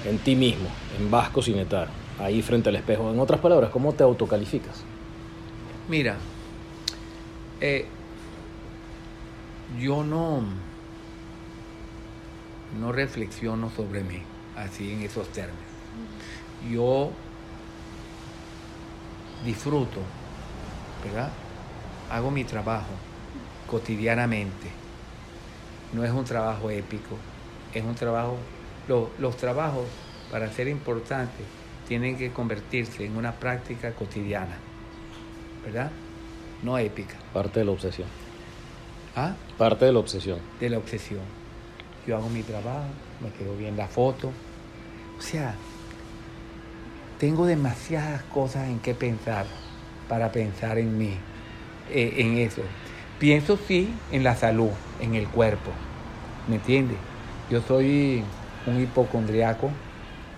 [0.06, 1.90] en ti mismo, en Vasco Cinetar,
[2.20, 3.12] ahí frente al espejo?
[3.12, 4.84] En otras palabras, ¿cómo te autocalificas?
[5.90, 6.18] Mira,
[7.62, 7.86] eh,
[9.80, 10.44] yo no,
[12.80, 14.22] no reflexiono sobre mí
[14.56, 15.64] así en esos términos.
[16.72, 17.12] Yo
[19.44, 20.02] disfruto
[21.06, 21.30] ¿verdad?
[22.12, 22.92] Hago mi trabajo
[23.68, 24.70] cotidianamente.
[25.94, 27.16] No es un trabajo épico,
[27.74, 28.38] es un trabajo...
[28.88, 29.86] los trabajos,
[30.32, 31.46] para ser importantes,
[31.88, 34.58] tienen que convertirse en una práctica cotidiana,
[35.64, 35.92] ¿verdad?
[36.64, 37.16] No épica.
[37.34, 38.08] Parte de la obsesión.
[39.16, 39.36] ¿Ah?
[39.58, 40.40] Parte de la obsesión.
[40.60, 41.22] De la obsesión.
[42.08, 42.88] Yo hago mi trabajo,
[43.22, 44.32] me quedo bien la foto.
[45.18, 45.56] O sea,
[47.20, 49.46] tengo demasiadas cosas en qué pensar
[50.10, 51.14] para pensar en mí,
[51.90, 52.62] eh, en eso.
[53.20, 55.72] Pienso sí en la salud, en el cuerpo,
[56.48, 56.98] ¿me entiendes?
[57.50, 58.24] Yo soy
[58.68, 59.70] un hipocondriaco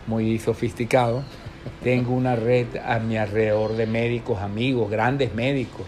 [0.07, 1.23] muy sofisticado.
[1.83, 5.85] Tengo una red a mi alrededor de médicos, amigos, grandes médicos,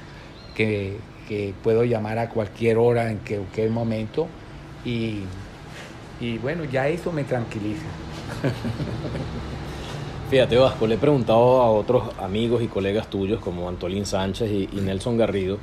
[0.55, 0.97] que,
[1.27, 4.27] que puedo llamar a cualquier hora, en cualquier momento.
[4.83, 5.21] Y,
[6.19, 7.85] y bueno, ya eso me tranquiliza.
[10.29, 14.67] Fíjate, Vasco, le he preguntado a otros amigos y colegas tuyos como Antolín Sánchez y,
[14.79, 15.57] Nelson Garrido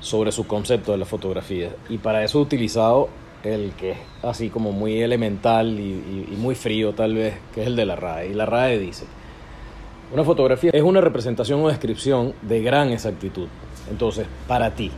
[0.00, 1.70] sobre su concepto de la fotografía.
[1.88, 3.08] Y para eso he utilizado
[3.44, 7.76] el que es así como muy elemental y, muy frío tal vez, que es el
[7.76, 8.28] de la RAE.
[8.28, 9.06] Y la RAE dice,
[10.12, 13.48] una fotografía es una representación o descripción de gran exactitud.
[13.90, 14.90] Entonces, para ti,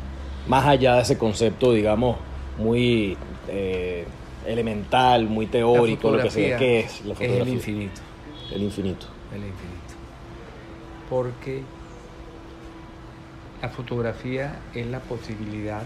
[0.48, 2.16] más allá de ese concepto, digamos,
[2.58, 3.16] muy
[3.48, 4.04] eh,
[4.46, 7.42] elemental, muy teórico, lo que sea, ¿qué es la fotografía?
[7.42, 8.00] Es el infinito.
[8.52, 9.06] El infinito.
[9.32, 9.94] El infinito.
[11.08, 11.62] Porque
[13.62, 15.82] la fotografía es la posibilidad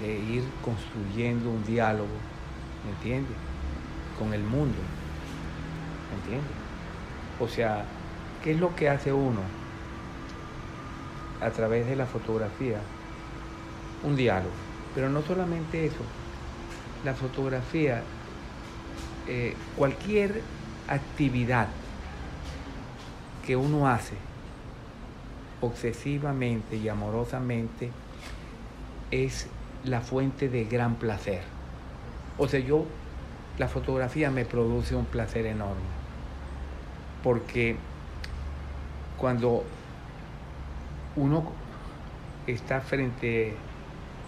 [0.00, 2.16] de ir construyendo un diálogo,
[2.84, 3.36] ¿me entiendes?
[4.18, 4.78] Con el mundo,
[6.10, 6.56] ¿me entiendes?
[7.40, 7.84] O sea,
[8.42, 9.40] ¿qué es lo que hace uno
[11.40, 12.80] a través de la fotografía?
[14.02, 14.54] Un diálogo.
[14.94, 16.04] Pero no solamente eso,
[17.04, 18.02] la fotografía,
[19.26, 20.42] eh, cualquier
[20.88, 21.68] actividad
[23.44, 24.16] que uno hace
[25.60, 27.90] obsesivamente y amorosamente
[29.10, 29.48] es
[29.84, 31.42] la fuente de gran placer.
[32.38, 32.86] O sea, yo,
[33.58, 35.82] la fotografía me produce un placer enorme,
[37.22, 37.76] porque
[39.16, 39.64] cuando
[41.16, 41.52] uno
[42.46, 43.54] está frente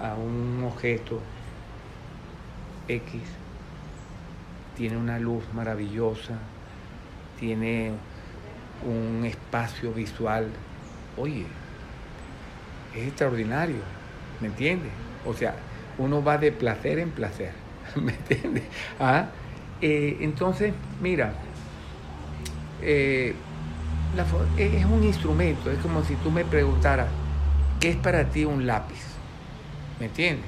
[0.01, 1.21] a un objeto
[2.88, 3.21] X,
[4.77, 6.35] tiene una luz maravillosa,
[7.40, 7.92] tiene
[8.87, 10.51] un espacio visual,
[11.16, 11.47] oye,
[12.95, 13.81] es extraordinario,
[14.40, 14.92] ¿me entiendes?
[15.25, 15.55] O sea,
[15.99, 17.53] uno va de placer en placer,
[17.96, 18.64] ¿me entiendes?
[19.01, 19.29] ¿Ah?
[19.81, 21.35] Eh, entonces, mira,
[22.81, 23.35] eh,
[24.57, 27.09] es un instrumento, es como si tú me preguntaras,
[27.81, 29.03] ¿qué es para ti un lápiz?
[30.01, 30.46] ¿Me entiendes?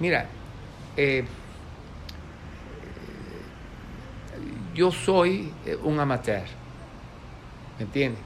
[0.00, 0.26] Mira,
[0.96, 1.24] eh,
[4.74, 6.44] yo soy un amateur,
[7.78, 8.20] ¿me entiendes?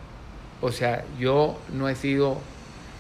[0.60, 2.38] O sea, yo no he sido,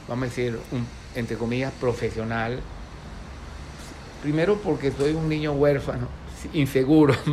[0.08, 0.86] vamos a decir, un
[1.16, 2.60] entre comillas, profesional.
[4.22, 6.08] Primero porque soy un niño huérfano,
[6.52, 7.14] inseguro.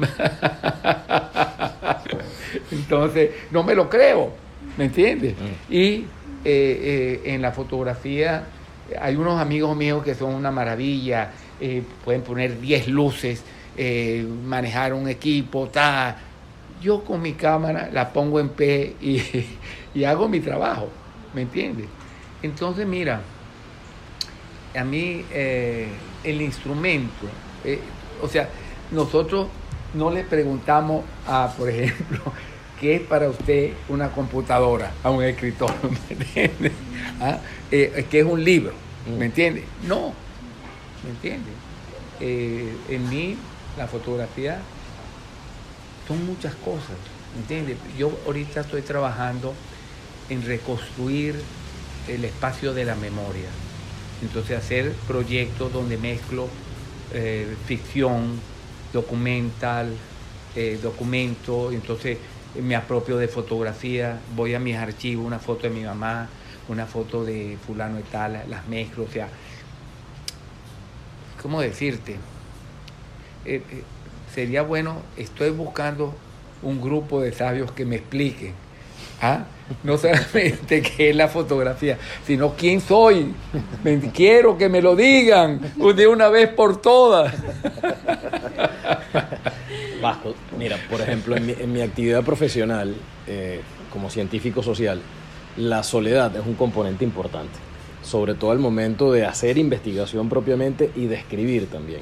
[2.71, 4.31] Entonces, no me lo creo,
[4.77, 5.33] ¿me entiendes?
[5.33, 5.73] Mm.
[5.73, 6.05] Y eh,
[6.45, 8.45] eh, en la fotografía
[8.99, 13.43] hay unos amigos míos que son una maravilla, eh, pueden poner 10 luces,
[14.45, 16.17] manejar un equipo, ta.
[16.81, 19.21] Yo con mi cámara la pongo en P y,
[19.99, 20.89] y hago mi trabajo,
[21.33, 21.87] ¿me entiendes?
[22.43, 23.21] Entonces, mira,
[24.75, 25.87] a mí eh,
[26.23, 27.27] el instrumento,
[27.63, 27.79] eh,
[28.21, 28.49] o sea,
[28.91, 29.47] nosotros
[29.93, 32.21] no le preguntamos a, por ejemplo,
[32.79, 34.91] ¿qué es para usted una computadora?
[35.03, 35.71] A un escritor,
[36.09, 36.71] ¿me entiende?
[37.19, 37.37] ¿Ah?
[37.71, 38.73] Eh, ¿Qué es un libro?
[39.05, 39.23] ¿Me mm.
[39.23, 39.63] entiende?
[39.87, 40.13] No,
[41.03, 41.49] ¿me entiende?
[42.19, 43.35] en mí,
[43.77, 44.59] la fotografía
[46.07, 46.95] son muchas cosas,
[47.33, 47.75] ¿me entiende?
[47.97, 49.53] Yo ahorita estoy trabajando
[50.29, 51.41] en reconstruir
[52.07, 53.49] el espacio de la memoria.
[54.23, 56.47] Entonces hacer proyectos donde mezclo
[57.13, 58.39] eh, ficción,
[58.93, 59.93] documental,
[60.55, 62.17] eh, documento, entonces
[62.61, 66.29] me apropio de fotografía, voy a mis archivos, una foto de mi mamá,
[66.69, 69.27] una foto de fulano y tal, las mezclo, o sea,
[71.41, 72.15] ¿cómo decirte?
[73.45, 73.61] Eh,
[74.33, 76.15] sería bueno, estoy buscando
[76.61, 78.62] un grupo de sabios que me expliquen
[79.21, 79.45] ¿Ah?
[79.83, 83.33] No solamente qué es la fotografía, sino quién soy.
[84.13, 85.61] Quiero que me lo digan
[85.95, 87.33] de una vez por todas.
[90.01, 92.95] Bajo, mira, por ejemplo, en mi, actividad profesional
[93.27, 95.01] eh, como científico social,
[95.55, 97.57] la soledad es un componente importante,
[98.01, 101.23] sobre todo al momento de hacer investigación propiamente y de
[101.71, 102.01] también.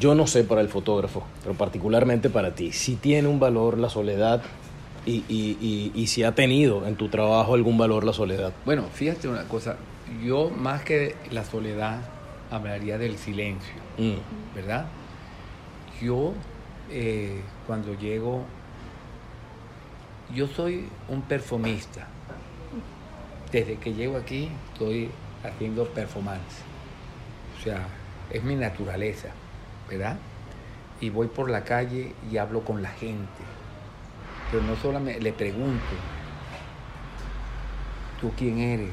[0.00, 3.88] Yo no sé para el fotógrafo, pero particularmente para ti, si tiene un valor la
[3.88, 4.42] soledad
[5.06, 8.52] y, y, y, si ha tenido en tu trabajo algún valor la soledad.
[8.64, 9.76] Bueno, fíjate una cosa,
[10.24, 12.00] yo más que la soledad
[12.50, 14.54] hablaría del silencio, mm.
[14.54, 14.86] ¿verdad?
[16.00, 16.32] Yo
[16.90, 18.44] eh, cuando llego,
[20.34, 22.06] yo soy un perfumista.
[23.52, 25.10] Desde que llego aquí estoy
[25.44, 26.62] haciendo performance.
[27.58, 27.86] O sea,
[28.30, 29.28] es mi naturaleza,
[29.88, 30.16] ¿verdad?
[31.00, 33.53] Y voy por la calle y hablo con la gente
[34.54, 35.82] pero no solamente le pregunto,
[38.20, 38.92] ¿tú quién eres?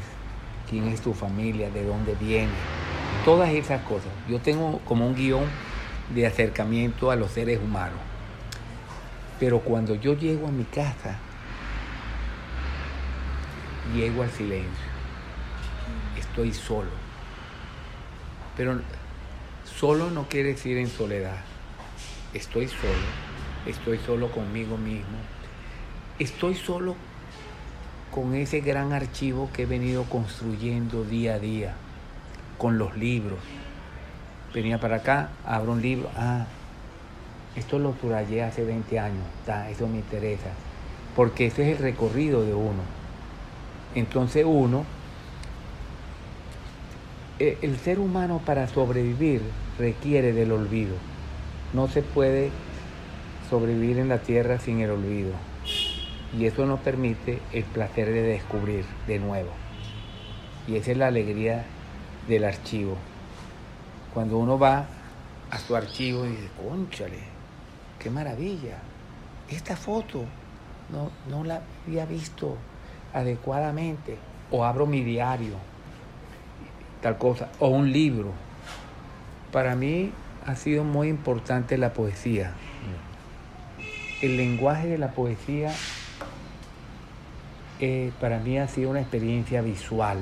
[0.67, 1.69] ¿Quién es tu familia?
[1.69, 2.49] ¿De dónde vienes?
[3.25, 4.09] Todas esas cosas.
[4.27, 5.43] Yo tengo como un guion
[6.15, 7.99] de acercamiento a los seres humanos.
[9.39, 11.19] Pero cuando yo llego a mi casa,
[13.93, 14.89] llego al silencio.
[16.17, 16.89] Estoy solo.
[18.57, 18.81] Pero
[19.63, 21.37] solo no quiere decir en soledad.
[22.33, 23.21] Estoy solo.
[23.67, 25.17] Estoy solo conmigo mismo
[26.21, 26.95] estoy solo
[28.11, 31.73] con ese gran archivo que he venido construyendo día a día,
[32.57, 33.39] con los libros.
[34.53, 36.45] Venía para acá, abro un libro, ah,
[37.55, 39.23] esto lo subrayé hace 20 años,
[39.69, 40.49] eso me interesa,
[41.15, 42.83] porque ese es el recorrido de uno.
[43.95, 44.85] Entonces uno,
[47.39, 49.41] e, el ser humano para sobrevivir
[49.79, 50.95] requiere del olvido.
[51.73, 52.51] No se puede
[53.49, 55.50] sobrevivir en la tierra sin el olvido.
[56.37, 59.49] Y eso nos permite el placer de descubrir de nuevo.
[60.67, 61.65] Y esa es la alegría
[62.27, 62.97] del archivo.
[64.13, 64.85] Cuando uno va
[65.49, 67.19] a su archivo y dice, conchale,
[67.99, 68.77] qué maravilla.
[69.49, 70.23] Esta foto
[70.89, 72.57] no, no la había visto
[73.13, 74.17] adecuadamente.
[74.51, 75.55] O abro mi diario,
[77.01, 78.31] tal cosa, o un libro.
[79.51, 80.11] Para mí
[80.45, 82.53] ha sido muy importante la poesía.
[84.21, 85.73] El lenguaje de la poesía
[88.19, 90.19] para mí ha sido una experiencia visual,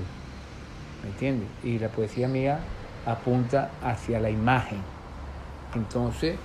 [1.03, 1.49] ¿me entiendes?
[1.63, 2.59] Y la poesía mía
[3.05, 4.79] apunta hacia la imagen.
[5.75, 6.37] Entonces,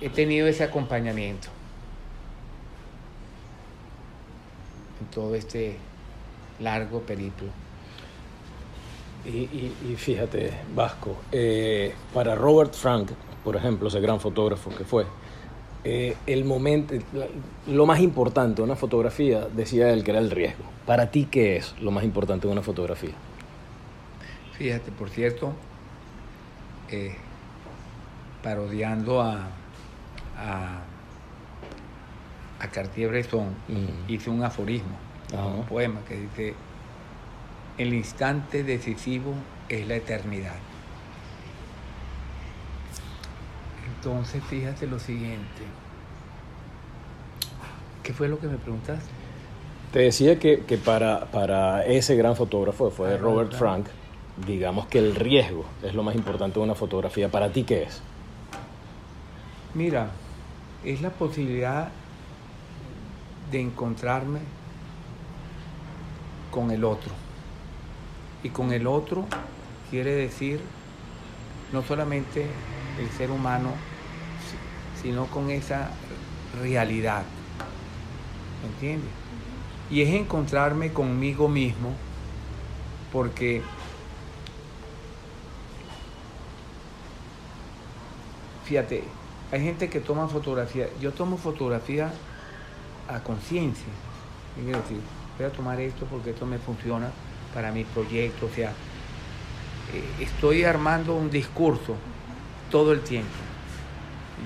[0.00, 1.48] he tenido ese acompañamiento
[5.00, 5.76] en todo este
[6.60, 7.48] largo periplo.
[9.26, 13.10] Y, fíjate, Vasco, eh, para Robert Frank,
[13.42, 15.04] por ejemplo, ese gran fotógrafo que fue,
[15.88, 16.96] eh, el momento,
[17.68, 20.64] lo más importante de una fotografía, decía él que era el riesgo.
[20.84, 23.12] ¿Para ti qué es lo más importante de una fotografía?
[24.58, 25.52] Fíjate, por cierto,
[26.90, 27.14] eh,
[28.42, 29.46] parodiando a,
[30.36, 30.82] a,
[32.58, 34.10] a Cartier-Bresson, mm.
[34.10, 34.96] hice un aforismo,
[35.32, 36.54] un poema que dice,
[37.78, 39.34] el instante decisivo
[39.68, 40.56] es la eternidad.
[44.06, 45.62] Entonces, fíjate lo siguiente.
[48.04, 49.10] ¿Qué fue lo que me preguntaste?
[49.92, 53.86] Te decía que, para, para, ese gran fotógrafo, fue ah, Robert Frank,
[54.46, 57.28] digamos que el riesgo es lo más importante de una fotografía.
[57.28, 58.00] ¿Para ti qué es?
[59.74, 60.10] Mira,
[60.84, 61.88] es la posibilidad
[63.50, 64.38] de encontrarme
[66.52, 67.10] con el otro.
[68.44, 69.24] Y con el otro
[69.90, 70.60] quiere decir
[71.72, 72.46] no solamente
[73.00, 73.72] el ser humano,
[75.02, 75.90] sino con esa
[76.60, 77.22] realidad.
[78.62, 79.10] ¿Me entiendes?
[79.90, 81.92] Y es encontrarme conmigo mismo
[83.12, 83.62] porque
[88.64, 89.04] fíjate,
[89.52, 90.88] hay gente que toma fotografía.
[91.00, 92.12] Yo tomo fotografía
[93.08, 93.86] a conciencia.
[94.56, 95.00] Quiero decir,
[95.38, 97.10] voy a tomar esto porque esto me funciona
[97.54, 98.46] para mi proyecto.
[98.46, 101.94] O sea, eh, estoy armando un discurso
[102.70, 103.45] todo el tiempo.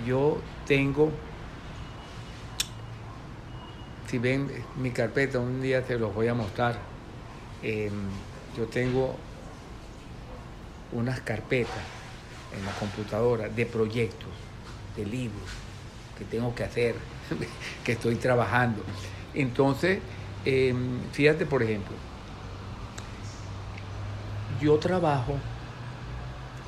[0.07, 1.11] Yo tengo,
[4.09, 6.79] si ven mi carpeta, un día te los voy a mostrar.
[7.63, 8.09] Em,
[8.57, 9.17] yo tengo
[10.93, 11.83] unas carpetas
[12.57, 14.29] en la computadora de proyectos,
[14.97, 15.49] de libros
[16.19, 16.95] que tengo que hacer,
[17.85, 18.83] que estoy trabajando.
[19.35, 20.01] Entonces,
[20.45, 21.97] em, fíjate, por ejemplo,
[24.61, 25.37] yo trabajo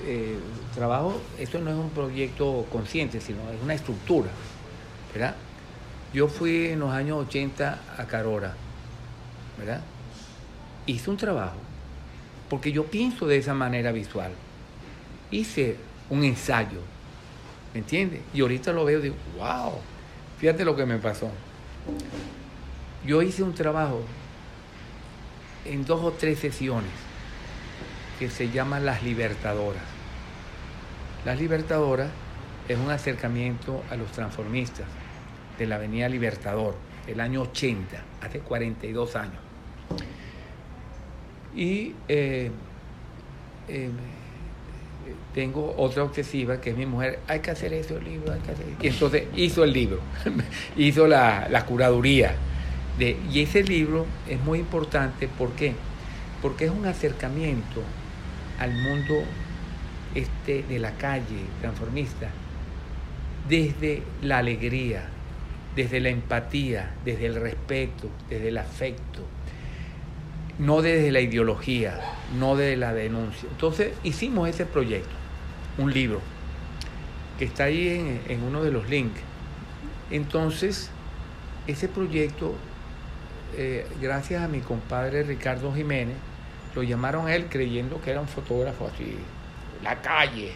[0.04, 0.38] eh,
[0.74, 4.30] trabajo, esto no es un proyecto consciente, sino es una estructura,
[5.12, 5.34] ¿verdad?
[6.12, 8.54] Yo fui en los años 80 a Carora,
[9.58, 9.80] ¿verdad?
[10.86, 11.56] Hice un trabajo,
[12.48, 14.32] porque yo pienso de esa manera visual.
[15.30, 15.76] Hice
[16.10, 16.80] un ensayo,
[17.72, 18.20] ¿me entiendes?
[18.34, 19.72] Y ahorita lo veo y digo, wow,
[20.38, 21.30] fíjate lo que me pasó.
[23.06, 24.02] Yo hice un trabajo
[25.64, 26.90] en dos o tres sesiones
[28.18, 29.91] que se llama Las Libertadoras.
[31.24, 32.10] Las Libertadoras
[32.68, 34.86] es un acercamiento a los transformistas
[35.58, 36.74] de la Avenida Libertador,
[37.06, 39.40] el año 80, hace 42 años.
[41.54, 42.50] Y eh,
[43.68, 43.90] eh,
[45.34, 48.52] tengo otra obsesiva que es mi mujer, hay que hacer eso, el libro, hay que
[48.52, 50.00] hacer Y entonces hizo el libro,
[50.76, 52.34] hizo la, curaduría.
[52.98, 55.74] De, y ese libro es muy importante, ¿por qué?
[56.40, 57.82] Porque es un acercamiento
[58.58, 59.22] al mundo
[60.14, 62.30] este, de la calle transformista
[63.48, 65.08] desde la alegría,
[65.74, 69.20] desde la empatía, desde el respeto, desde el afecto,
[70.58, 71.98] no desde la ideología,
[72.38, 73.48] no desde la denuncia.
[73.50, 75.10] Entonces hicimos ese proyecto,
[75.78, 76.20] un libro,
[77.38, 79.20] que está ahí en, uno de los links.
[80.10, 80.90] Entonces,
[81.66, 82.54] ese proyecto,
[83.56, 86.16] eh, gracias a mi compadre Ricardo Jiménez,
[86.74, 89.16] lo llamaron a él creyendo que era un fotógrafo así,
[89.82, 90.52] la calle.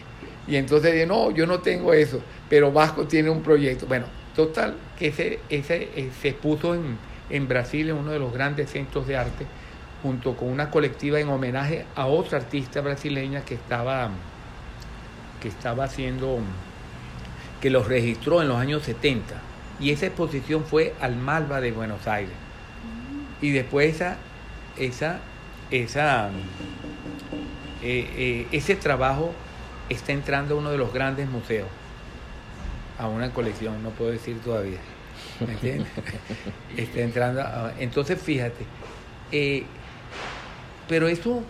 [0.47, 3.85] Y entonces dije, no, yo no tengo eso, pero Vasco tiene un proyecto.
[3.85, 4.05] Bueno,
[4.35, 6.97] total, que ese, eh, se puso en,
[7.29, 9.45] en Brasil, en uno de los grandes centros de arte,
[10.01, 14.09] junto con una colectiva en homenaje a otra artista brasileña que estaba,
[15.41, 16.39] que estaba haciendo,
[17.61, 19.35] que los registró en los años 70.
[19.79, 22.33] Y esa exposición fue al Malva de Buenos Aires.
[23.41, 24.17] Y después esa,
[24.77, 25.19] esa,
[25.71, 26.29] esa
[27.83, 29.33] eh, eh, ese trabajo
[29.89, 31.67] está entrando a uno de los grandes museos,
[32.97, 34.79] a una colección, no puedo decir todavía.
[35.45, 35.87] ¿me entiendes?
[36.77, 37.43] Está entrando,
[37.79, 38.65] entonces fíjate,
[39.31, 39.63] eh,
[40.87, 41.43] pero eso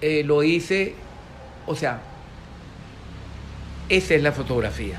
[0.00, 0.94] lo hice,
[1.66, 2.00] o sea,
[3.88, 4.98] esa es la fotografía,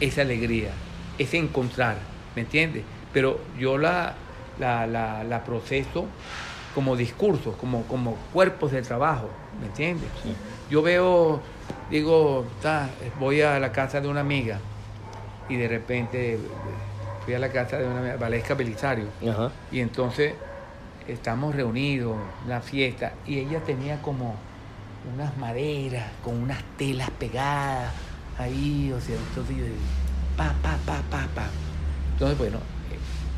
[0.00, 0.70] esa alegría,
[1.18, 1.98] ese encontrar,
[2.34, 2.82] ¿me entiendes?
[3.12, 4.14] Pero yo la,
[4.58, 6.06] la, la, proceso
[6.74, 9.28] como discursos, como, como cuerpos de trabajo,
[9.60, 10.08] ¿me entiendes?
[10.70, 11.40] Yo veo,
[11.90, 12.46] digo,
[13.18, 14.58] voy a la casa de una amiga
[15.48, 16.38] y de repente
[17.24, 19.06] fui a la casa de una amiga, Valesca Belisario,
[19.72, 20.34] y entonces
[21.06, 22.16] estamos reunidos,
[22.46, 24.34] la fiesta, y ella tenía como
[25.14, 27.92] unas maderas con unas telas pegadas
[28.38, 29.64] ahí, o sea, entonces yo
[30.36, 31.46] pa, pa, pa, pa, pa.
[32.12, 32.58] Entonces, bueno,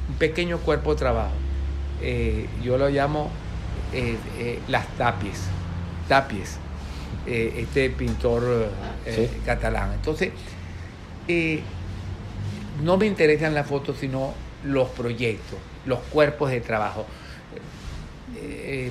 [0.09, 1.33] un pequeño cuerpo de trabajo.
[2.03, 3.31] Eh, yo lo llamo
[3.93, 5.43] eh, eh, las tapies,
[6.09, 6.59] tapies,
[7.27, 8.71] este pintor
[9.45, 9.93] catalán.
[9.93, 10.31] Entonces,
[12.83, 14.33] no me interesan las fotos, sino
[14.65, 17.07] los proyectos, los cuerpos de trabajo.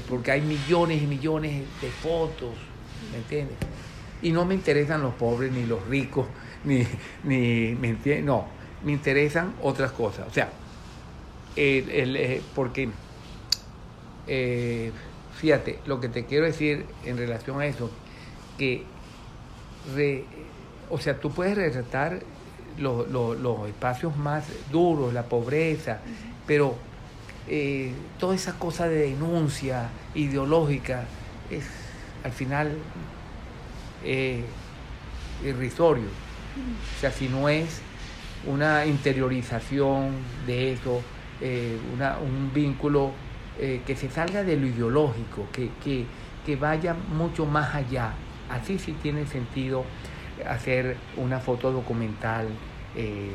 [0.07, 2.51] porque hay millones y millones de fotos,
[3.11, 3.57] ¿me entiendes?
[4.21, 6.27] Y no me interesan los pobres, ni los ricos,
[6.63, 6.85] ni,
[7.23, 8.25] ni ¿me entiendes?
[8.25, 8.45] No,
[8.83, 10.27] me interesan otras cosas.
[10.27, 10.49] O sea,
[11.59, 12.89] el, eh, porque,
[14.27, 14.91] eh,
[15.35, 17.91] fíjate, lo que te quiero decir en relación a eso,
[18.57, 18.83] que,
[20.89, 22.21] o sea, tú puedes retratar
[22.77, 25.99] los espacios más duros, la pobreza,
[26.47, 26.75] pero
[27.47, 31.05] eh, toda esa cosa de denuncia ideológica
[31.49, 31.65] es
[32.23, 32.77] al final
[35.43, 36.05] irrisorio.
[36.05, 37.81] O sea, si no es
[38.45, 40.11] una interiorización
[40.47, 41.01] de eso,
[41.41, 41.77] eh,
[42.21, 43.11] un vínculo
[43.59, 48.13] eh, que se salga de lo ideológico, que, que, vaya mucho más allá.
[48.49, 49.83] Así sí tiene sentido
[50.47, 52.47] hacer una foto documental
[52.95, 53.29] eh,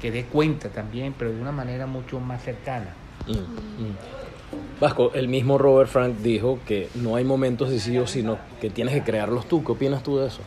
[0.00, 2.94] que dé cuenta también, pero de una manera mucho más cercana.
[3.26, 4.80] Mm, mm.
[4.80, 9.02] Vasco, el mismo Robert Frank dijo que no hay momentos decisivos, sino que tienes que
[9.02, 9.62] crearlos tú.
[9.62, 10.40] ¿Qué opinas tú de eso?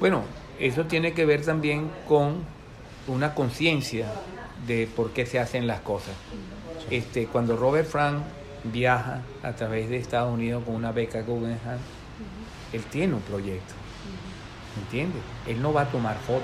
[0.00, 0.22] Bueno,
[0.58, 2.38] eso tiene que ver también con
[3.06, 4.06] una conciencia
[4.66, 6.14] de por qué se hacen las cosas.
[6.90, 8.18] Este, cuando Robert Frank
[8.64, 11.78] viaja a través de Estados Unidos con una beca Guggenheim,
[12.72, 13.74] él tiene un proyecto.
[14.82, 15.22] ¿Entiendes?
[15.46, 16.42] Él no va a tomar fotos.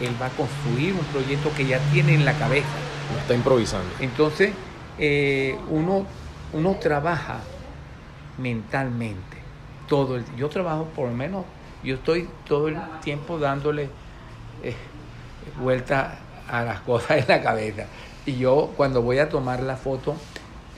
[0.00, 2.68] Él va a construir un proyecto que ya tiene en la cabeza.
[3.12, 3.90] No está improvisando.
[4.00, 4.52] Entonces,
[4.98, 6.06] eh, uno,
[6.52, 7.40] uno trabaja
[8.38, 9.38] mentalmente.
[9.88, 11.44] Todo el, yo trabajo por lo menos,
[11.82, 13.90] yo estoy todo el tiempo dándole
[14.62, 14.74] eh,
[15.60, 16.18] vuelta
[16.50, 17.86] a las cosas en la cabeza.
[18.26, 20.16] Y yo cuando voy a tomar la foto,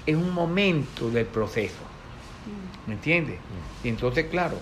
[0.07, 1.83] es un momento del proceso.
[2.87, 3.39] ¿Me entiendes?
[3.83, 4.57] Y entonces, claro,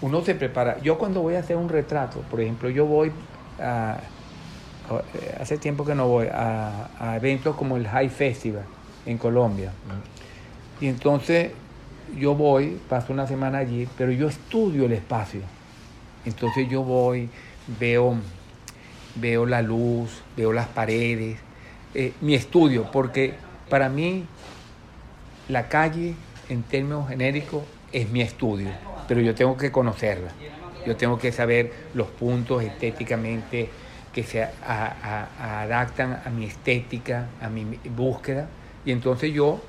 [0.00, 0.80] uno se prepara.
[0.80, 3.12] Yo cuando voy a hacer un retrato, por ejemplo, yo voy
[3.60, 3.98] a...
[5.38, 8.64] Hace tiempo que no voy a, a eventos como el High Festival
[9.04, 9.70] en Colombia.
[10.80, 11.52] Y entonces
[12.16, 15.42] yo voy, paso una semana allí, pero yo estudio el espacio.
[16.24, 17.28] Entonces yo voy,
[17.78, 18.16] veo
[19.16, 21.38] veo la luz, veo las paredes,
[21.94, 23.34] eh, mi estudio, porque
[23.68, 24.24] para mí
[25.48, 26.14] la calle
[26.48, 28.70] en términos genéricos es mi estudio,
[29.06, 30.30] pero yo tengo que conocerla,
[30.86, 33.70] yo tengo que saber los puntos estéticamente
[34.12, 38.48] que se adaptan a mi estética, a mi búsqueda,
[38.84, 39.60] y entonces yo,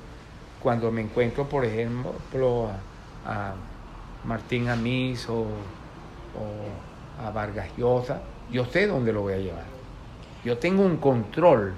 [0.62, 2.70] cuando me encuentro, por ejemplo,
[3.26, 3.54] a,
[4.22, 8.20] Martín Amis o, o a Vargas Llosa,
[8.52, 9.64] yo sé dónde lo voy a llevar.
[10.44, 11.74] Yo tengo un control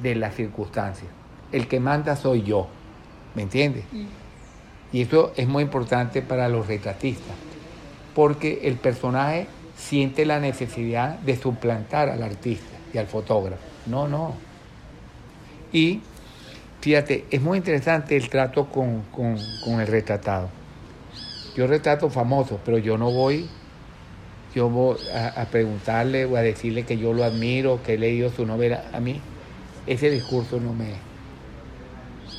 [0.00, 1.10] de las circunstancias.
[1.50, 2.68] El que manda soy yo.
[3.34, 3.84] ¿Me entiendes?
[3.92, 4.06] Mm.
[4.92, 7.34] Y eso es muy importante para los retratistas,
[8.14, 13.62] porque el personaje siente la necesidad de suplantar al artista y al fotógrafo.
[13.86, 14.34] No, no.
[15.72, 16.00] Y
[16.82, 20.50] fíjate, es muy interesante el trato con, con el retratado.
[21.56, 23.48] Yo retrato famosos, pero yo no voy
[24.54, 28.44] yo voy a, preguntarle o a decirle que yo lo admiro, que he leído su
[28.44, 29.20] novela, a mí
[29.86, 30.94] ese discurso no me...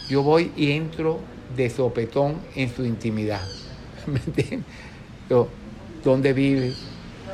[0.10, 1.20] Yo voy y entro
[1.56, 3.42] de sopetón en su intimidad.
[4.08, 4.66] ¿Me entiendes?
[6.04, 6.74] ¿Dónde vive?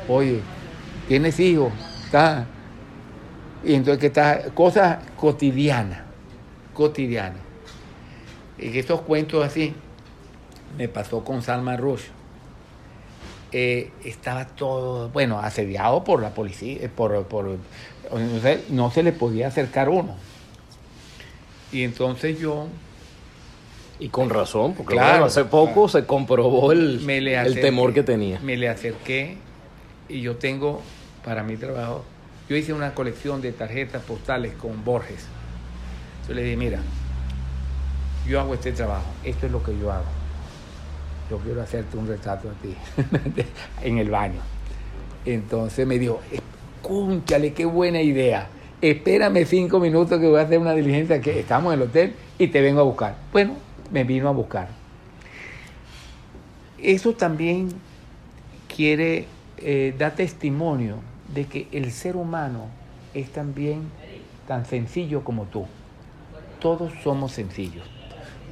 [0.08, 0.40] Oye,
[1.08, 1.72] ¿tienes hijos?
[2.04, 2.46] ¿Está?
[3.62, 4.44] Y entonces, ¿qué está?
[4.54, 6.00] Cosas cotidianas,
[6.72, 7.40] cotidianas.
[8.58, 9.74] Y esos cuentos así
[10.78, 12.04] me pasó con Salma Rush
[13.52, 17.56] eh, estaba todo, bueno, asediado por la policía, eh, por, por
[18.70, 20.16] no se le podía acercar uno.
[21.72, 22.66] Y entonces yo...
[23.98, 28.40] Y con razón, porque claro, hace poco se comprobó el, el temor que tenía.
[28.40, 29.36] Me le acerqué
[30.08, 30.80] y yo tengo
[31.22, 32.02] para mi trabajo
[32.50, 35.24] yo hice una colección de tarjetas postales con Borges.
[36.26, 36.80] Yo le dije, mira,
[38.26, 40.19] yo hago este trabajo, esto es lo que yo hago.
[41.30, 42.74] Yo quiero hacerte un retrato a ti
[43.82, 44.40] en el baño.
[45.24, 48.48] Entonces me dijo, escúchale, qué buena idea.
[48.80, 52.48] Espérame cinco minutos que voy a hacer una diligencia que estamos en el hotel y
[52.48, 53.16] te vengo a buscar.
[53.32, 53.54] Bueno,
[53.92, 54.68] me vino a buscar.
[56.78, 57.68] Eso también
[58.74, 59.26] quiere
[59.58, 60.96] eh, dar testimonio
[61.34, 62.68] de que el ser humano
[63.12, 63.82] es también
[64.48, 65.66] tan sencillo como tú.
[66.58, 67.86] Todos somos sencillos.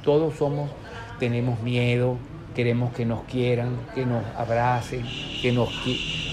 [0.03, 0.69] Todos somos,
[1.19, 2.17] tenemos miedo,
[2.59, 5.05] queremos que nos quieran, que nos abracen,
[5.41, 5.69] que nos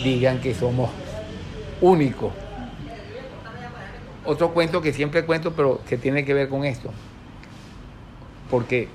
[0.03, 0.91] digan que somos
[1.81, 2.33] únicos.
[4.25, 6.91] Otro cuento que siempre cuento, pero que tiene que ver con esto.
[8.51, 8.89] Porque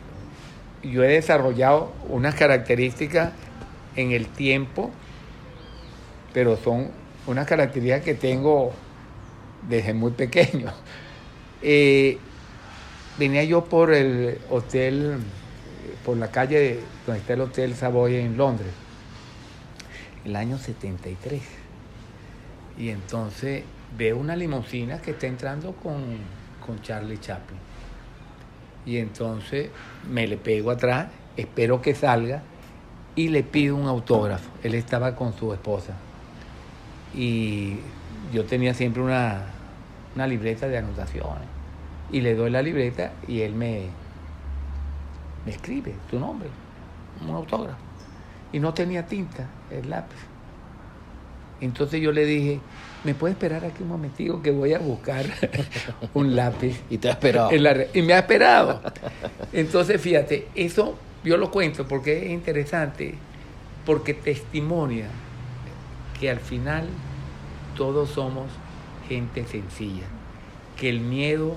[0.84, 3.32] yo he desarrollado unas características
[3.96, 4.92] en el tiempo,
[6.34, 6.92] pero son
[7.28, 8.74] unas características que tengo
[9.70, 10.74] desde muy pequeño.
[11.62, 12.18] Eh,
[13.18, 15.20] venía yo por el hotel,
[16.06, 18.72] por la calle donde está el Hotel Savoy en Londres,
[20.26, 21.42] el año 73.
[22.78, 23.64] Y entonces
[23.98, 26.18] veo una limusina que está entrando con,
[26.66, 27.60] con Charlie Chaplin.
[28.86, 29.70] Y entonces
[30.10, 32.42] me le pego atrás, espero que salga
[33.16, 34.50] y le pido un autógrafo.
[34.64, 35.94] Él estaba con su esposa.
[37.14, 37.76] Y
[38.34, 39.44] yo tenía siempre una,
[40.16, 41.48] una libreta de anotaciones.
[42.12, 43.90] Y le doy la libreta y él me,
[45.46, 46.50] me escribe tu nombre,
[47.22, 47.80] un autógrafo.
[48.54, 50.18] Y no tenía tinta, el lápiz.
[51.62, 52.60] Entonces yo le dije,
[53.04, 55.26] ¿me puede esperar aquí un momentico que voy a buscar
[56.14, 56.82] un lápiz?
[56.90, 57.52] Y te ha esperado.
[57.94, 58.82] y me ha esperado.
[59.54, 63.14] Entonces, fíjate, eso yo lo cuento porque es interesante,
[63.86, 65.08] porque testimonia
[66.20, 66.88] que al final
[67.78, 68.52] todos somos
[69.08, 70.06] gente sencilla,
[70.78, 71.56] que el miedo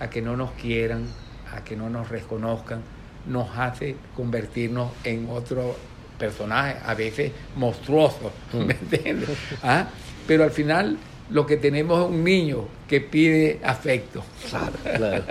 [0.00, 1.06] a que no nos quieran,
[1.54, 2.82] a que no nos reconozcan,
[3.26, 5.76] nos hace convertirnos en otro
[6.18, 8.70] personaje, a veces monstruoso, ¿me mm.
[8.70, 9.30] entiendes?
[9.62, 9.86] ¿Ah?
[10.26, 10.98] Pero al final
[11.30, 14.22] lo que tenemos es un niño que pide afecto.
[14.48, 15.24] Claro, claro.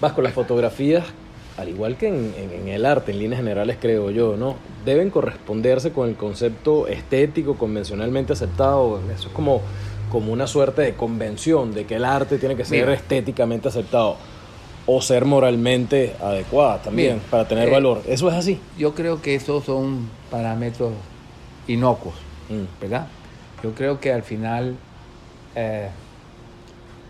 [0.00, 1.04] Vas con las fotografías,
[1.56, 4.56] al igual que en, el arte, en líneas generales creo yo, ¿no?
[4.84, 9.00] Deben corresponderse con el concepto estético convencionalmente aceptado.
[9.14, 9.60] Eso es como,
[10.10, 14.16] como una suerte de convención de que el arte tiene que ser estéticamente aceptado
[14.86, 18.02] o ser moralmente adecuada también para tener eh, valor.
[18.06, 18.60] ¿Eso es así?
[18.76, 20.92] Yo creo que esos son parámetros
[21.68, 22.14] inocuos,
[22.48, 22.80] mm.
[22.80, 23.06] ¿verdad?
[23.62, 24.76] Yo creo que al final
[25.54, 25.88] eh,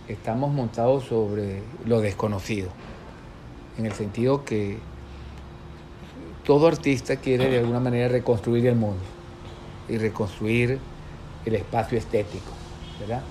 [0.09, 2.69] estamos montados sobre lo desconocido,
[3.79, 4.79] en el sentido que
[6.45, 9.03] todo artista quiere de alguna manera reconstruir el mundo
[9.89, 10.79] y reconstruir
[11.47, 12.53] el espacio estético,
[13.01, 13.23] ¿verdad?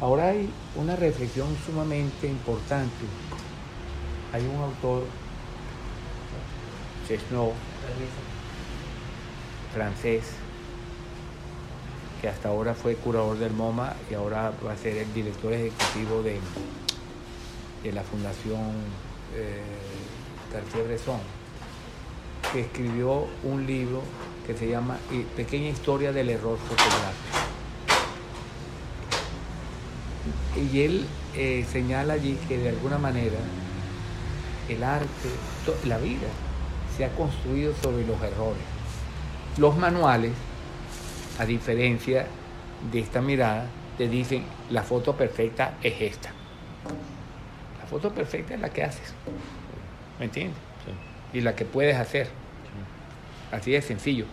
[0.00, 3.04] Ahora hay una reflexión sumamente importante
[4.32, 5.04] hay un autor,
[7.06, 7.52] Chesneau,
[9.74, 10.24] francés,
[12.20, 16.22] que hasta ahora fue curador del MoMA y ahora va a ser el director ejecutivo
[16.22, 16.38] de,
[17.82, 18.72] de la Fundación
[19.34, 19.62] eh,
[20.52, 21.20] Cartier-Bresson,
[22.52, 24.02] que escribió un libro
[24.46, 24.98] que se llama
[25.36, 27.38] Pequeña historia del error fotográfico.
[30.72, 33.38] Y él eh, señala allí que de alguna manera
[34.70, 35.28] el arte,
[35.84, 36.28] la vida
[36.96, 38.62] se ha construido sobre los errores.
[39.58, 40.32] Los manuales,
[41.38, 42.26] a diferencia
[42.92, 43.66] de esta mirada,
[43.98, 46.30] te dicen la foto perfecta es esta.
[47.80, 49.14] La foto perfecta es la que haces.
[50.18, 50.58] ¿Me entiendes?
[51.32, 52.28] Y la que puedes hacer.
[53.52, 54.26] Así de sencillo.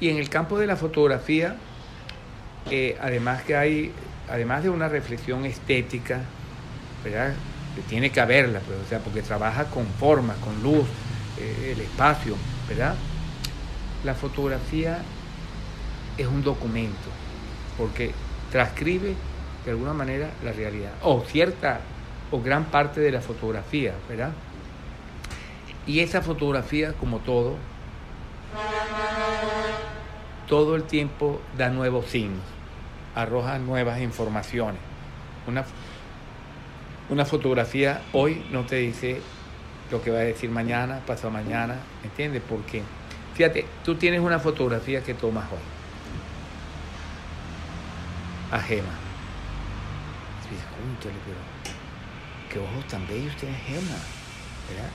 [0.00, 1.56] Y en el campo de la fotografía,
[2.70, 3.92] eh, además que hay,
[4.28, 6.20] además de una reflexión estética,
[7.04, 7.34] ¿verdad?
[7.82, 10.86] Tiene que haberla, pues, o sea, porque trabaja con forma, con luz,
[11.38, 12.36] eh, el espacio,
[12.68, 12.94] ¿verdad?
[14.04, 15.02] La fotografía
[16.16, 17.08] es un documento,
[17.78, 18.12] porque
[18.50, 19.14] transcribe
[19.64, 21.80] de alguna manera la realidad, o cierta
[22.30, 24.32] o gran parte de la fotografía, ¿verdad?
[25.86, 27.56] Y esa fotografía, como todo,
[30.46, 32.42] todo el tiempo da nuevos signos,
[33.14, 34.80] arroja nuevas informaciones.
[35.46, 35.64] Una
[37.10, 39.20] una fotografía hoy no te dice
[39.90, 42.42] lo que va a decir mañana, pasado mañana, ¿me entiendes?
[42.48, 42.82] Porque,
[43.34, 45.58] fíjate, tú tienes una fotografía que tomas hoy.
[48.52, 48.88] A Gema.
[51.02, 51.38] Pero
[52.50, 53.96] qué ojos tan bellos tiene Gema,
[54.68, 54.90] ¿verdad?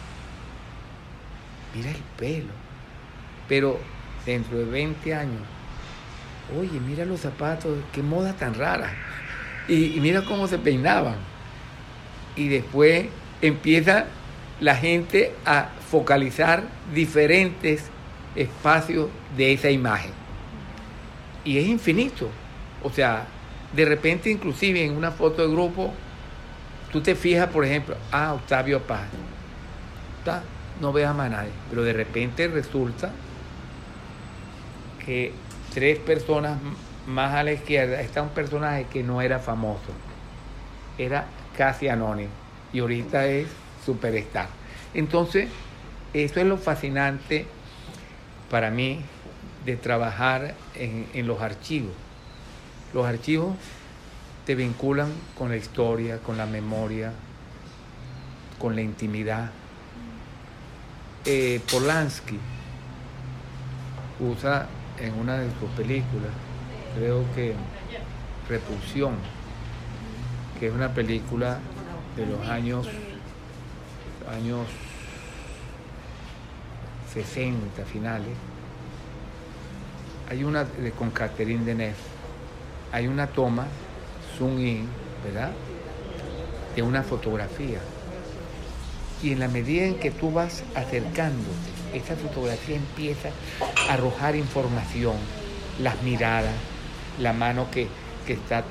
[1.74, 2.54] Mira el pelo.
[3.48, 3.80] Pero
[4.26, 5.42] dentro de 20 años,
[6.58, 8.94] oye, mira los zapatos, qué moda tan rara.
[9.68, 11.35] Y, mira cómo se peinaban.
[12.36, 13.08] Y después
[13.42, 14.06] empieza
[14.60, 16.64] la gente a focalizar
[16.94, 17.90] diferentes
[18.36, 20.12] espacios de esa imagen.
[21.44, 22.30] Y es infinito.
[22.84, 23.28] O sea,
[23.74, 25.94] de repente inclusive en una foto de grupo,
[26.92, 29.08] tú te fijas, por ejemplo, ah, Octavio Paz.
[30.82, 31.52] No veas más a nadie.
[31.70, 33.12] Pero de repente resulta
[35.06, 35.32] que
[35.74, 36.58] tres personas
[37.06, 39.92] más a la izquierda está un personaje que no era famoso,
[40.98, 41.28] era
[41.58, 42.30] casi anónimo
[42.74, 43.48] y ahorita es
[43.86, 44.48] superstar.
[44.94, 45.50] Entonces,
[46.14, 47.46] eso es lo fascinante
[48.50, 49.02] para mí
[49.66, 51.94] de trabajar en, los archivos.
[52.94, 53.56] Los archivos
[54.46, 57.12] te vinculan con la historia, con la memoria,
[58.60, 59.52] con la intimidad.
[61.26, 62.40] Eh, Polanski
[64.20, 64.68] usa
[65.00, 66.32] en una de sus películas,
[66.96, 67.56] creo que
[68.48, 69.16] Repulsión,
[70.60, 71.60] que es una película
[72.16, 72.88] de los años,
[74.32, 74.68] años
[77.14, 78.30] 60 finales.
[80.30, 81.96] Hay una de, con Catherine Deneuve,
[82.92, 83.68] hay una toma,
[84.38, 84.88] zoom in,
[85.24, 85.52] ¿verdad?
[86.76, 87.80] De una fotografía.
[89.22, 93.30] Y en la medida en que tú vas acercándote esa fotografía empieza
[93.88, 95.16] a arrojar información,
[95.80, 96.54] las miradas,
[97.20, 97.88] la mano que,
[98.28, 98.64] está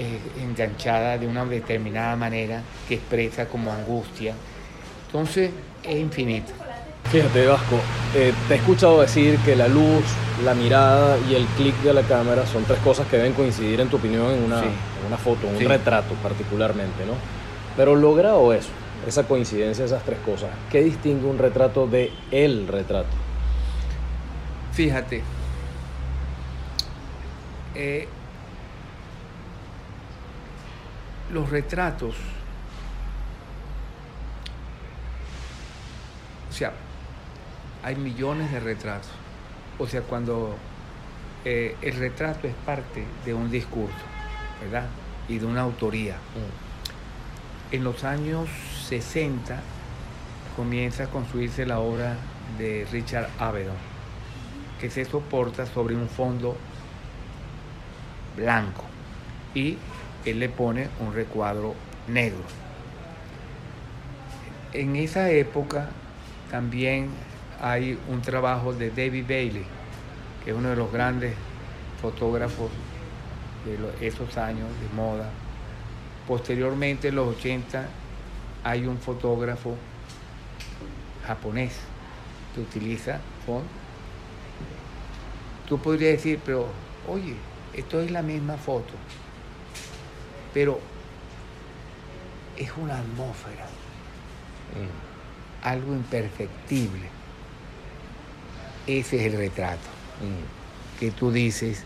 [0.00, 4.34] eh, enganchada de una determinada manera, que expresa como angustia.
[5.06, 5.50] Entonces
[5.82, 6.52] es infinito.
[7.10, 7.76] Fíjate, Vasco,
[8.14, 10.04] eh, te he escuchado decir que la luz,
[10.44, 13.88] la mirada y el clic de la cámara son tres cosas que deben coincidir, en
[13.88, 14.62] tu opinión, en una,
[15.06, 17.14] una foto, en un retrato particularmente, ¿no?
[17.76, 18.68] Pero logrado eso,
[19.06, 23.08] esa coincidencia, esas tres cosas, ¿qué distingue un retrato de el retrato?
[24.72, 25.22] Fíjate,
[27.74, 28.06] eh,
[31.32, 32.14] los retratos,
[36.48, 36.72] o sea,
[37.82, 39.10] hay millones de retratos.
[39.78, 40.56] O sea, cuando
[41.44, 43.94] eh, el retrato es parte de un discurso,
[44.60, 44.86] ¿verdad?
[45.28, 46.14] Y de una autoría.
[46.14, 47.74] Mm.
[47.74, 48.48] En los años
[48.88, 49.60] 60
[50.56, 52.16] comienza a construirse la obra
[52.58, 53.76] de Richard Avedon,
[54.80, 56.56] que se soporta sobre un fondo
[58.36, 58.84] blanco
[59.54, 59.76] y
[60.24, 61.74] él le pone un recuadro
[62.08, 62.42] negro.
[64.72, 65.88] En esa época
[66.50, 67.08] también
[67.60, 69.64] hay un trabajo de David Bailey,
[70.44, 71.34] que es uno de los grandes
[72.00, 72.70] fotógrafos
[73.64, 75.30] de esos años de moda.
[76.26, 77.86] Posteriormente, en los 80,
[78.64, 79.76] hay un fotógrafo
[81.26, 81.76] japonés
[82.54, 83.68] que utiliza fondo.
[85.68, 86.66] Tú podrías decir, pero
[87.08, 87.34] oye,
[87.74, 88.92] esto es la misma foto,
[90.52, 90.80] pero
[92.56, 95.66] es una atmósfera, mm.
[95.66, 97.08] algo imperceptible.
[98.86, 99.88] Ese es el retrato,
[100.20, 100.98] mm.
[100.98, 101.84] que tú dices,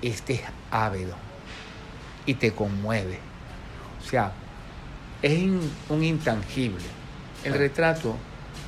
[0.00, 1.14] este es ávido
[2.26, 3.18] y te conmueve.
[4.04, 4.32] O sea,
[5.22, 5.42] es
[5.88, 6.84] un intangible.
[7.44, 8.16] El retrato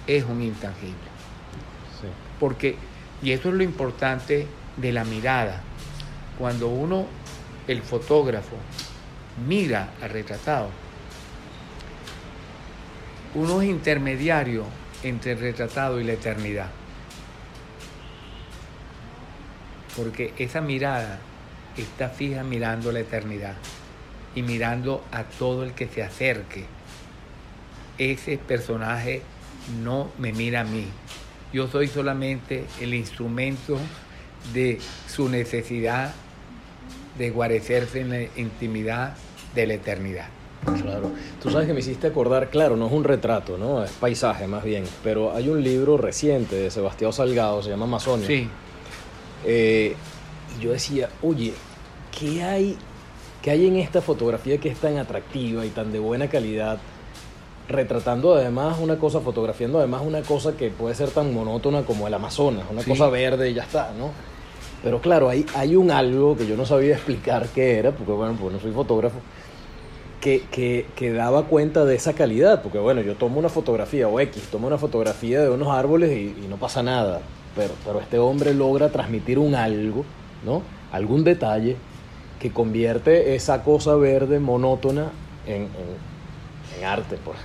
[0.07, 1.15] es un intangible.
[2.41, 2.77] Porque,
[3.23, 4.47] y eso es lo importante
[4.77, 5.63] de la mirada.
[6.39, 7.07] Cuando uno,
[7.69, 8.57] el fotógrafo,
[9.47, 10.71] mira al retratado,
[13.35, 14.65] uno es intermediario
[15.03, 16.71] entre el retratado y la eternidad.
[19.97, 21.19] Porque esa mirada
[21.77, 23.55] está fija mirando la eternidad
[24.35, 26.67] y mirando a todo el que se acerque.
[27.99, 29.23] Ese personaje
[29.83, 30.87] no me mira a mí.
[31.53, 33.79] Yo soy solamente el instrumento
[34.53, 36.13] de su necesidad
[37.19, 39.15] de guarecerse en la intimidad
[39.55, 40.27] de la eternidad.
[40.83, 41.11] Claro.
[41.43, 43.85] Tú sabes que me hiciste acordar, claro, no es un retrato, ¿no?
[43.85, 48.27] Es paisaje más bien, pero hay un libro reciente de Sebastián Salgado, se llama Amazonia.
[48.27, 48.49] Sí.
[49.45, 49.95] Eh,
[50.59, 51.53] y yo decía, oye,
[52.19, 52.79] ¿qué hay
[53.45, 56.79] ¿Qué hay en esta fotografía que es tan atractiva y tan de buena calidad?
[57.69, 62.15] Retratando además una cosa, fotografiando además una cosa que puede ser tan monótona como el
[62.15, 64.13] Amazonas, una cosa verde y ya está, ¿no?
[64.85, 68.37] Pero claro, hay, hay un algo que yo no sabía explicar qué era, porque bueno,
[68.39, 69.17] pues no soy fotógrafo,
[70.21, 74.21] que, que, que, daba cuenta de esa calidad, porque bueno, yo tomo una fotografía, o
[74.21, 77.23] X, tomo una fotografía de unos árboles y, no pasa nada,
[77.57, 80.05] pero, pero este hombre logra transmitir un algo,
[80.45, 80.61] ¿no?
[80.93, 81.77] Algún detalle
[82.39, 85.13] que convierte esa cosa verde monótona
[85.47, 85.67] en,
[86.85, 87.39] arte, pues,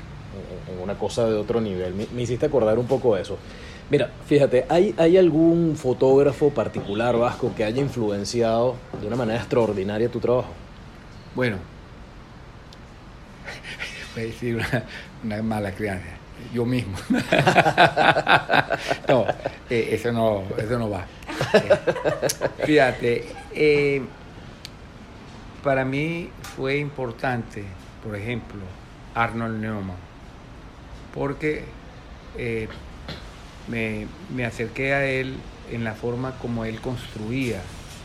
[0.76, 1.94] en, una cosa de otro nivel.
[1.94, 3.38] Me, hiciste acordar un poco de eso.
[3.90, 10.08] Mira, fíjate, ¿hay, ¿hay algún fotógrafo particular vasco que haya influenciado de una manera extraordinaria
[10.10, 10.54] tu trabajo?
[11.34, 11.58] Bueno,
[14.14, 14.62] voy a decir
[15.24, 16.06] una, mala crianza.
[16.54, 16.96] Yo mismo.
[19.08, 19.26] no,
[19.70, 21.06] eh, eso no, eso no va.
[21.54, 24.02] Eh, fíjate, eh,
[25.64, 27.64] para mí fue importante,
[28.04, 28.62] por ejemplo,
[29.16, 29.98] Arnold Neumann,
[31.14, 31.66] porque
[33.70, 35.38] me, acerqué a él
[35.72, 37.62] en la forma como él construía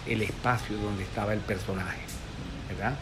[0.07, 2.01] el espacio donde estaba el personaje,
[2.69, 2.95] ¿verdad?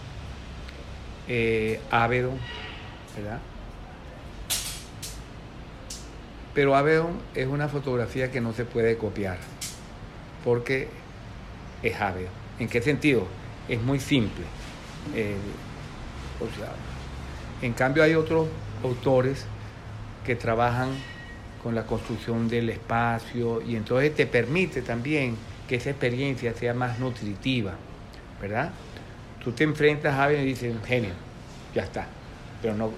[1.29, 3.41] Eh, ¿verdad?
[6.55, 9.39] Pero Avedon es una fotografía que no se puede copiar,
[10.45, 10.89] porque
[11.83, 12.31] es Avedon.
[12.59, 13.27] ¿En qué sentido?
[13.69, 14.45] Es muy simple.
[15.15, 15.37] Eh,
[17.63, 18.49] en cambio hay otros
[18.85, 19.47] autores
[20.27, 20.91] que trabajan
[21.63, 25.37] con la construcción del espacio y entonces te permite también
[25.69, 27.75] que esa experiencia sea más nutritiva,
[28.41, 28.73] ¿verdad?
[29.43, 31.13] Tú te enfrentas a alguien y dices, genio,
[31.75, 32.07] ya está,
[32.61, 32.91] pero no,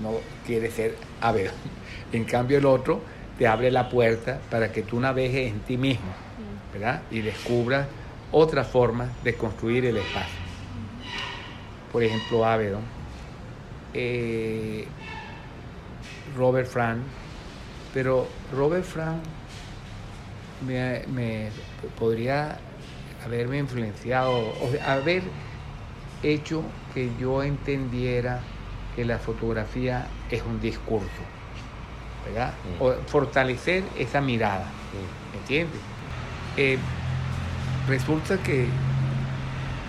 [0.00, 1.52] no quiere ser Ávila.
[2.12, 3.02] En cambio el otro
[3.38, 6.14] te abre la puerta para que tú navegues en ti mismo,
[6.72, 7.02] ¿verdad?
[7.10, 7.86] Y descubras
[8.30, 10.38] otra forma de construir el espacio.
[11.92, 12.82] Por ejemplo, Avedon,
[13.94, 14.86] eh,
[16.36, 17.00] Robert Frank,
[17.94, 19.22] pero Robert Frank
[20.66, 21.50] me,
[21.98, 22.58] podría
[23.24, 25.22] haberme influenciado, o haber
[26.22, 26.62] hecho
[26.94, 28.40] que yo entendiera
[28.96, 31.08] que la fotografía es un discurso,
[32.26, 32.52] ¿verdad?
[32.78, 32.82] Mm.
[32.82, 35.32] O fortalecer esa mirada, mm.
[35.32, 35.80] ¿me entiendes?
[36.56, 36.78] Eh,
[37.88, 38.66] resulta que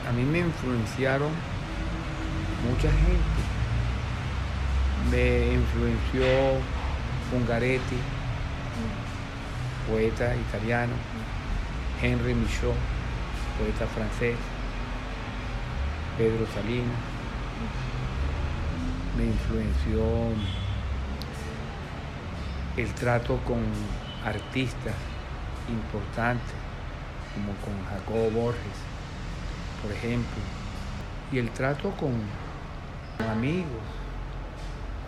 [0.08, 1.32] a mí me influenciaron
[2.68, 3.42] mucha gente.
[5.10, 6.60] Me influenció
[7.32, 7.98] Ungaretti,
[9.88, 10.94] poeta italiano,
[12.02, 12.76] Henry Michaud,
[13.58, 14.36] poeta francés,
[16.18, 16.98] Pedro Salinas,
[19.16, 20.02] me influenció
[22.78, 23.64] el trato con
[24.26, 24.96] artistas
[25.70, 26.56] importantes,
[27.36, 28.80] como con Jacobo Borges,
[29.84, 30.42] por ejemplo,
[31.32, 32.14] y el trato con
[33.30, 33.84] amigos,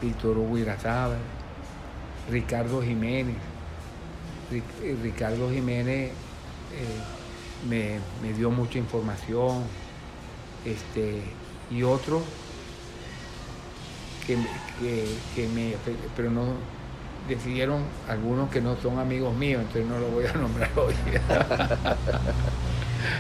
[0.02, 0.58] Víctor Hugo
[2.32, 3.36] Ricardo Jiménez.
[4.52, 6.12] Eh, Ricardo Jiménez eh,
[7.70, 8.00] me,
[8.34, 9.64] dio mucha información
[10.66, 11.22] este,
[11.70, 12.24] y otros
[14.26, 14.38] que,
[15.48, 15.76] me,
[16.16, 16.54] pero no
[17.28, 20.94] decidieron algunos que no son amigos míos, entonces no lo voy a nombrar hoy.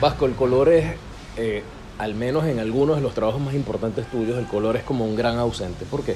[0.01, 0.95] Vasco, el color es,
[1.37, 1.63] eh,
[1.97, 5.15] al menos en algunos de los trabajos más importantes tuyos, el color es como un
[5.15, 5.85] gran ausente.
[5.85, 6.15] ¿Por qué?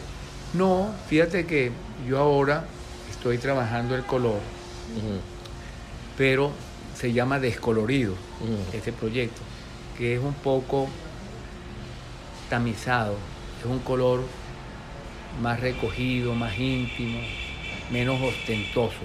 [0.53, 1.71] No, fíjate que
[2.07, 2.65] yo ahora
[3.09, 4.39] estoy trabajando el color,
[6.17, 6.51] pero
[6.95, 8.15] se llama Descolorido,
[8.73, 9.41] este proyecto,
[9.97, 10.87] que es un poco
[12.49, 13.15] tamizado,
[13.59, 14.23] es un color
[15.41, 17.19] más recogido, más íntimo,
[17.91, 18.95] menos ostentoso.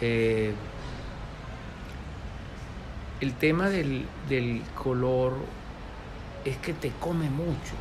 [0.00, 0.52] Eh,
[3.20, 5.34] el tema del, del, color
[6.44, 7.74] es que te come mucho,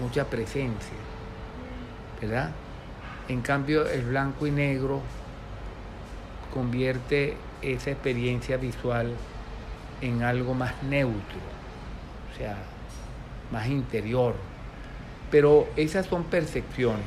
[0.00, 0.96] mucha presencia,
[2.20, 2.52] ¿verdad?
[3.28, 5.02] En cambio, el blanco y negro
[6.52, 9.12] convierte esa experiencia visual
[10.00, 11.38] en algo más neutro,
[12.32, 12.56] o sea,
[13.52, 14.34] más interior.
[15.30, 17.04] Pero esas son percepciones.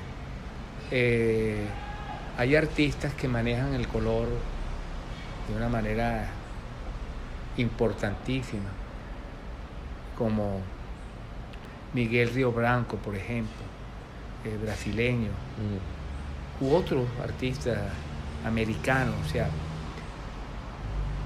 [0.91, 1.65] Eh,
[2.37, 4.27] hay artistas que manejan el color
[5.49, 6.27] de una manera
[7.57, 8.69] importantísima,
[10.19, 10.61] como
[11.93, 13.63] Miguel Río Branco, por ejemplo,
[14.45, 15.31] eh, brasileño.
[15.57, 15.90] Mm
[16.61, 17.79] u otros artistas
[18.45, 19.15] americanos.
[19.25, 19.49] O sea,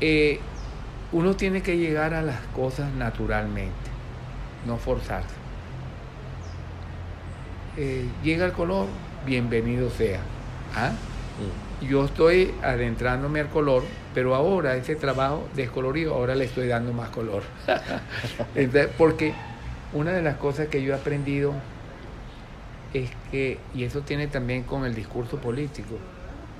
[0.01, 0.39] eh,
[1.11, 3.89] uno tiene que llegar a las cosas naturalmente,
[4.65, 5.35] no forzarse.
[7.77, 8.87] Eh, llega el color,
[9.25, 10.21] bienvenido sea.
[10.75, 10.91] ¿Ah?
[11.81, 13.83] Yo estoy adentrándome al color,
[14.13, 17.43] pero ahora ese trabajo descolorido, ahora le estoy dando más color.
[18.97, 19.33] porque
[19.93, 21.53] una de las cosas que yo he aprendido
[22.95, 25.95] es que, y eso tiene también con el discurso político,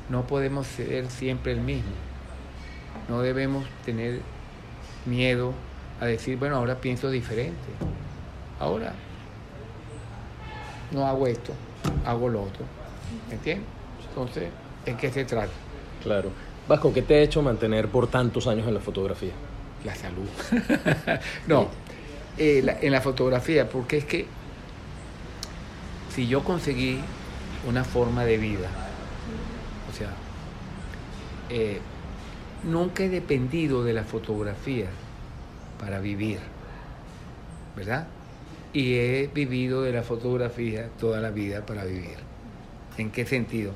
[0.10, 1.92] no podemos ser siempre el mismo.
[3.08, 4.20] No debemos tener
[5.06, 5.54] miedo
[6.02, 7.56] a decir, bueno, ahora pienso diferente.
[8.60, 8.94] Ahora
[10.92, 11.54] no hago esto,
[12.06, 12.66] hago lo otro.
[13.30, 13.68] ¿Me entiendes?
[14.10, 14.50] Entonces,
[14.86, 15.52] ¿en qué se trata?
[16.04, 16.30] Claro.
[16.68, 19.34] Vasco, ¿qué te ha hecho mantener por tantos años en la fotografía?
[19.86, 20.28] La salud.
[21.48, 21.70] no,
[22.38, 24.26] eh, en la fotografía, porque es que
[26.16, 27.00] si yo conseguí
[27.68, 28.70] una forma de vida,
[29.90, 30.10] o sea,
[31.50, 31.80] eh,
[32.64, 34.88] nunca he dependido de la fotografía
[35.80, 36.40] para vivir,
[37.76, 38.08] ¿verdad?
[38.76, 42.18] y he vivido de la fotografía toda la vida para vivir.
[42.98, 43.72] ¿En qué sentido?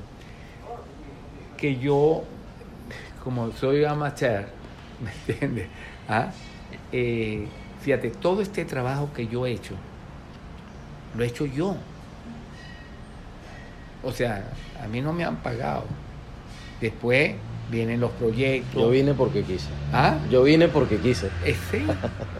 [1.56, 2.24] Que yo,
[3.24, 4.48] como soy amateur,
[5.02, 5.68] ¿me entiendes?
[6.06, 6.32] ¿Ah?
[6.92, 7.46] Eh,
[7.80, 9.74] fíjate, todo este trabajo que yo he hecho,
[11.16, 11.76] lo he hecho yo.
[14.02, 14.44] O sea,
[14.82, 15.84] a mí no me han pagado.
[16.80, 17.34] Después
[17.70, 18.82] vienen los proyectos.
[18.82, 19.68] Yo vine porque quise.
[19.92, 20.18] ¿Ah?
[20.30, 21.28] Yo vine porque quise.
[21.44, 21.86] Eh, sí.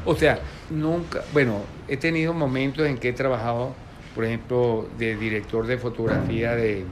[0.04, 0.40] O sea,
[0.70, 3.74] nunca, bueno, he tenido momentos en que he trabajado,
[4.14, 6.84] por ejemplo, de director de fotografía de,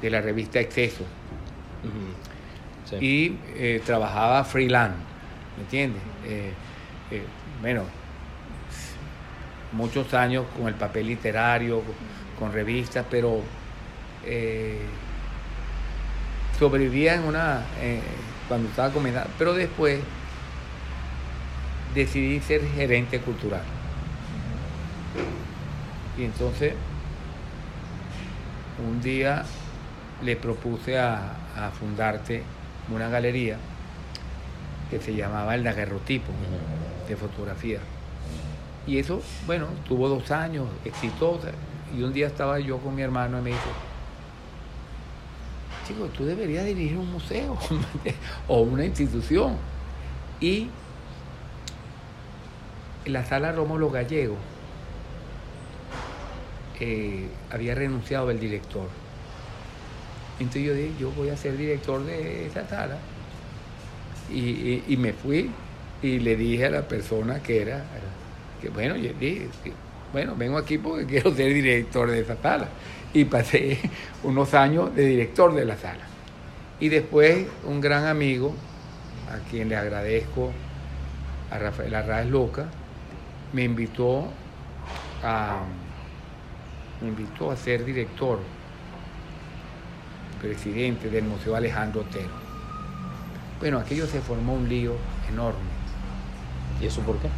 [0.00, 1.04] de la revista Exceso.
[2.88, 2.96] Sí.
[3.00, 4.96] Y eh, trabajaba freelance,
[5.56, 6.02] ¿me entiendes?
[6.24, 6.52] Eh,
[7.10, 7.22] eh,
[7.60, 7.82] bueno,
[9.72, 11.82] muchos años con el papel literario,
[12.38, 13.40] con revistas, pero
[14.26, 14.78] eh,
[16.58, 18.00] sobrevivía en una, eh,
[18.48, 20.00] cuando estaba comenzando, pero después
[21.94, 23.62] decidí ser gerente cultural.
[26.18, 26.74] Y entonces,
[28.86, 29.44] un día
[30.22, 31.32] le propuse a,
[31.78, 32.42] fundarte
[32.92, 33.56] una galería
[34.90, 36.30] que se llamaba el Daguerrotipo
[37.08, 37.80] de fotografía.
[38.86, 41.48] Y eso, bueno, tuvo dos años, exitosa.
[41.96, 43.70] Y un día estaba yo con mi hermano y me dijo,
[45.86, 47.56] chico, tú deberías dirigir un museo
[48.48, 49.56] o una institución.
[50.40, 50.68] Y
[53.06, 54.36] la sala Rómulo Gallego
[56.80, 58.88] eh, había renunciado el director.
[60.38, 62.98] Entonces yo dije, yo voy a ser director de esa sala.
[64.30, 65.50] Y, y- me fui
[66.02, 67.84] y le dije a la persona que era,
[68.60, 69.48] que bueno, yo dije,
[70.12, 72.68] bueno, vengo aquí porque quiero ser director de esa sala.
[73.16, 73.78] Y pasé
[74.24, 76.04] unos años de director de la sala.
[76.78, 78.54] Y después un gran amigo,
[79.30, 80.52] a quien le agradezco,
[81.50, 82.66] a Rafael Arraez Loca,
[83.54, 84.28] me invitó
[85.22, 85.62] a,
[87.00, 88.38] me invitó a ser director,
[90.38, 92.34] presidente del Museo Alejandro Otero.
[93.60, 94.92] Bueno, aquello se formó un lío
[95.30, 95.70] enorme.
[96.82, 97.30] ¿Y eso por qué?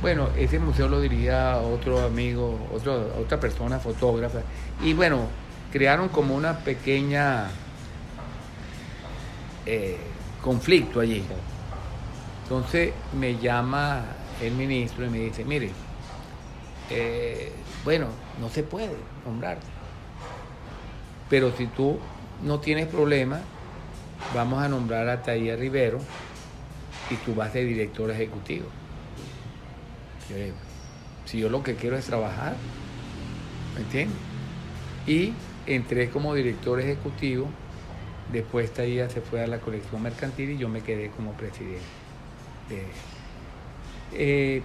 [0.00, 4.38] Bueno, ese museo lo dirigía otro amigo, otro, otra persona, fotógrafa.
[4.80, 5.26] Y bueno,
[5.72, 7.46] crearon como una pequeña
[9.66, 9.96] eh,
[10.40, 11.24] conflicto allí.
[12.44, 14.04] Entonces me llama
[14.40, 15.70] el ministro y me dice, mire,
[16.90, 17.52] eh,
[17.84, 18.06] bueno,
[18.40, 18.90] no se puede
[19.26, 19.66] nombrarte.
[21.28, 21.98] Pero si tú
[22.44, 23.40] no tienes problema,
[24.32, 25.98] vamos a nombrar a Taía Rivero
[27.10, 28.66] y tú vas de director ejecutivo.
[30.34, 30.56] Digo,
[31.24, 32.56] si yo lo que quiero es trabajar,
[33.74, 34.18] ¿me entiendes?
[35.06, 35.32] Y
[35.66, 37.50] entré como director ejecutivo,
[38.32, 41.84] después Taía se fue a la colección mercantil y yo me quedé como presidente.
[42.68, 42.86] de-
[44.10, 44.62] Eh,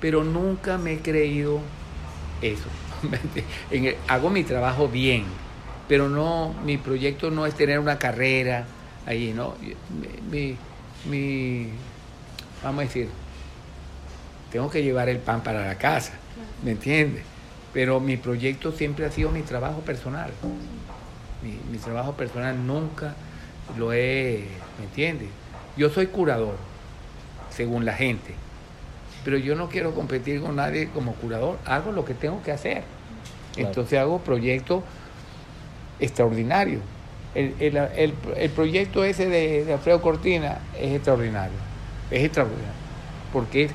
[0.00, 1.60] pero nunca me he creído
[2.40, 2.68] eso.
[4.08, 5.24] Hago mi trabajo bien,
[5.88, 8.66] pero no, mi proyecto no es tener una carrera
[9.06, 9.54] ahí, ¿no?
[10.30, 10.56] Mi,
[11.04, 11.68] mi-
[12.62, 13.08] vamos a decir,
[14.52, 16.12] tengo que llevar el pan para la casa,
[16.62, 17.22] ¿me entiendes?
[17.72, 20.30] Pero mi proyecto siempre ha sido mi trabajo personal.
[21.42, 23.14] Mi, mi trabajo personal nunca
[23.78, 24.44] lo he,
[24.78, 25.28] ¿me entiendes?
[25.76, 26.56] Yo soy curador,
[27.50, 28.34] según la gente,
[29.24, 32.82] pero yo no quiero competir con nadie como curador, hago lo que tengo que hacer.
[33.54, 33.68] Claro.
[33.68, 34.82] Entonces hago proyectos
[35.98, 36.82] extraordinarios.
[37.34, 41.56] El, el- el- el proyecto ese de, de Alfredo Cortina es extraordinario,
[42.10, 42.72] es extraordinario,
[43.32, 43.72] porque es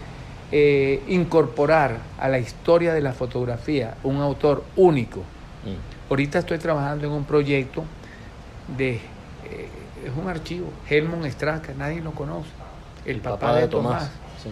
[0.51, 5.19] eh, incorporar a la historia de la fotografía un autor único.
[5.19, 6.09] Mm.
[6.09, 7.83] Ahorita estoy trabajando en un proyecto
[8.77, 9.69] de, eh,
[10.05, 12.49] es un archivo, Helmut Straka, nadie lo conoce,
[13.05, 14.09] el, papá, de, Tomás.
[14.41, 14.51] Sí.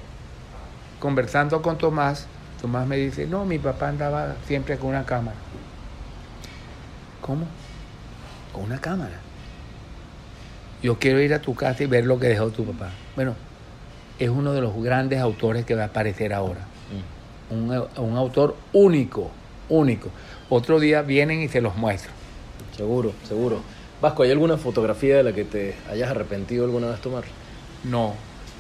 [1.00, 2.28] Conversando con Tomás,
[2.62, 5.38] Tomás me dice, no, mi papá andaba siempre con una cámara.
[7.22, 7.46] ¿Cómo?
[8.52, 9.20] Con una cámara.
[10.84, 12.92] Yo quiero ir a tu casa y ver lo que dejó tu papá.
[13.16, 13.34] Bueno,
[14.20, 16.62] es uno de los grandes autores que va a aparecer ahora.
[17.50, 17.54] Mm.
[17.54, 19.32] Un, un autor único,
[19.70, 20.10] único.
[20.50, 22.12] Otro día vienen y se los muestro.
[22.76, 23.62] Seguro, seguro.
[24.02, 27.24] Vasco, ¿hay alguna fotografía de la que te hayas arrepentido alguna vez tomar?
[27.84, 28.14] No,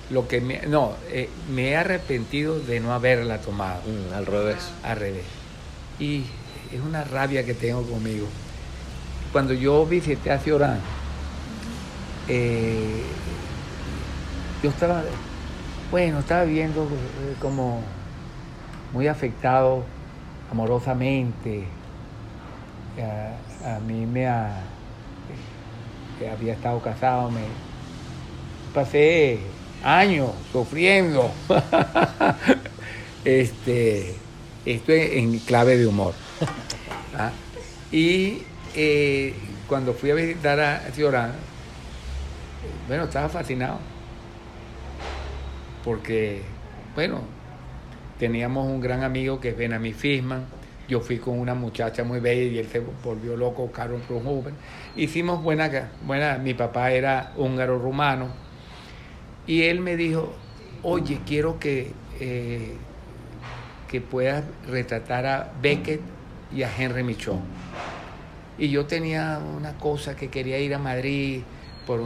[0.10, 3.82] lo que me, no, eh, me he arrepentido de no haberla tomado.
[3.82, 4.72] Mm, al revés.
[4.84, 5.24] al revés.
[6.00, 6.24] Y
[6.74, 8.28] es una rabia que tengo conmigo.
[9.32, 10.80] Cuando yo visité a Ciorán,
[12.28, 13.04] eh,
[14.64, 15.04] yo estaba,
[15.92, 17.82] bueno, estaba viendo eh, como
[18.94, 19.84] muy afectado
[20.52, 21.66] amorosamente.
[23.64, 24.28] A, mí me
[26.18, 27.42] que había estado casado, me
[28.74, 29.40] pasé
[29.84, 31.30] años sufriendo.
[33.26, 34.16] este,
[34.66, 36.14] esto en clave de humor.
[37.18, 37.32] ¿ah?
[37.92, 38.44] Y
[38.76, 39.34] eh,
[39.68, 41.34] cuando fui a visitar a Ciorán,
[42.88, 43.80] bueno, estaba fascinado.
[45.86, 46.42] Porque,
[46.96, 47.22] bueno,
[48.18, 50.46] teníamos un gran amigo que es Benami Fisman.
[50.88, 54.54] Yo fui con una muchacha muy bella y él se volvió loco, Carol Brunhuber.
[54.96, 58.30] Hicimos buena, buena, mi papá era húngaro rumano.
[59.46, 60.34] Y él me dijo,
[60.82, 62.76] oye, quiero que, eh,
[63.88, 66.02] que puedas retratar a Beckett
[66.52, 67.42] y a Henry Michon.
[68.58, 71.42] Y yo tenía una cosa que quería ir a Madrid
[71.86, 72.02] por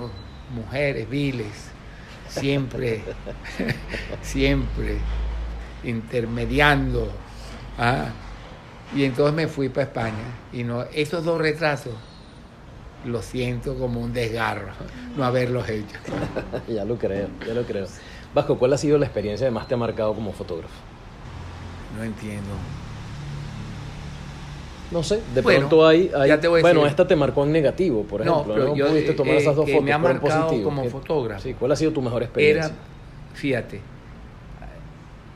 [0.54, 1.69] mujeres viles,
[2.30, 3.04] siempre,
[4.22, 4.98] siempre
[5.84, 7.12] intermediando.
[7.78, 8.08] ¿ah?
[8.96, 10.38] Y entonces me fui para España.
[10.54, 11.94] Y no, esos dos retrasos
[13.06, 14.72] lo siento como un desgarro
[15.16, 15.98] no haberlos hecho.
[16.68, 17.86] ya lo creo, ya lo creo.
[18.34, 20.74] Vasco, ¿cuál ha sido la experiencia que más te ha marcado como fotógrafo?
[21.98, 22.52] No entiendo.
[24.92, 26.12] No sé, de pronto hay,
[26.62, 29.84] bueno, esta te marcó en negativo, por ejemplo, no, Yo, pudiste tomar esas dos fotos,
[29.84, 31.42] me ha marcado como fotógrafo.
[31.42, 32.66] Sí, ¿cuál ha sido tu mejor experiencia?
[32.66, 32.76] Era,
[33.36, 33.82] fíjate,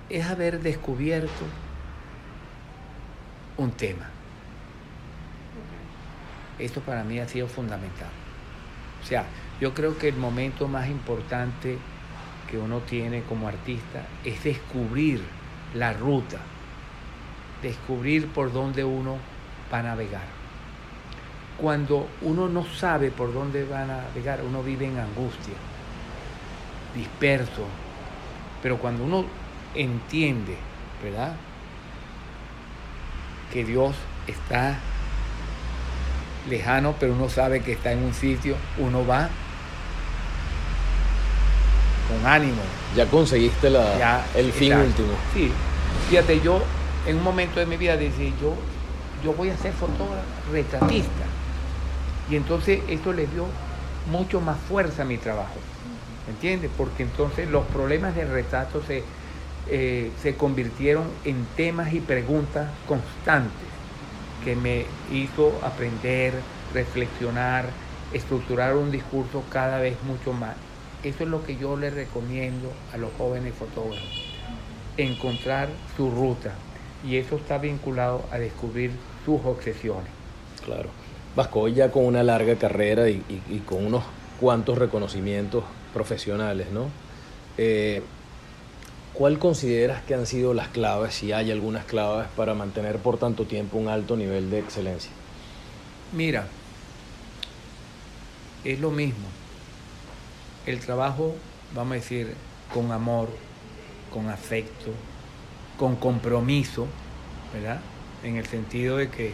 [0.09, 1.45] es haber descubierto
[3.57, 4.09] un tema.
[6.57, 8.09] Esto para mí ha sido fundamental.
[9.03, 9.25] O sea,
[9.59, 11.77] yo creo que el momento más importante
[12.49, 15.21] que uno tiene como artista es descubrir
[15.75, 16.39] la ruta,
[17.61, 19.17] descubrir por dónde uno
[19.73, 20.21] va a navegar.
[21.57, 25.55] Cuando uno no sabe por dónde va a navegar, uno vive en angustia,
[26.95, 27.65] disperso.
[28.61, 29.25] Pero cuando uno
[29.73, 30.57] entiende,
[31.03, 31.33] ¿verdad?
[33.51, 33.95] Que Dios
[34.27, 34.77] está
[36.49, 39.29] lejano, pero uno sabe que está en un sitio, uno va
[42.07, 42.61] con ánimo.
[42.95, 45.13] Ya conseguiste la, el fin último.
[45.33, 45.51] Sí,
[46.09, 46.61] fíjate, yo
[47.05, 48.55] en un momento de mi vida decía, yo
[49.23, 51.25] yo voy a ser fotógrafo, retratista.
[52.29, 53.45] Y entonces esto le dio
[54.11, 55.55] mucho más fuerza a mi trabajo.
[56.27, 56.71] ¿Entiendes?
[56.77, 59.03] Porque entonces los problemas del retrato se,
[59.69, 63.67] eh, se convirtieron en temas y preguntas constantes
[64.43, 66.33] que me hizo aprender,
[66.73, 67.65] reflexionar,
[68.13, 70.55] estructurar un discurso cada vez mucho más.
[71.03, 74.07] Eso es lo que yo le recomiendo a los jóvenes fotógrafos,
[74.97, 76.53] encontrar su ruta.
[77.05, 78.91] Y eso está vinculado a descubrir
[79.25, 80.09] sus obsesiones.
[80.65, 80.89] Claro.
[81.35, 84.03] Vasco, ya con una larga carrera y, con unos
[84.39, 85.63] cuantos reconocimientos
[85.93, 86.87] profesionales, ¿no?
[87.57, 88.01] Eh,
[89.13, 93.45] ¿Cuál consideras que han sido las claves, si hay algunas claves, para mantener por tanto
[93.45, 95.11] tiempo un alto nivel de excelencia?
[96.13, 96.47] Mira,
[98.63, 99.27] es lo mismo.
[100.65, 101.35] El trabajo,
[101.75, 102.33] vamos a decir,
[102.73, 103.29] con amor,
[104.11, 104.91] con afecto,
[105.77, 106.87] con compromiso,
[107.53, 107.81] ¿verdad?
[108.23, 109.33] En el sentido de que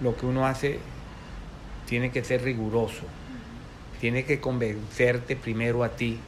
[0.00, 0.78] lo que uno hace
[1.86, 3.04] tiene que ser riguroso,
[4.00, 6.18] tiene que convencerte primero a ti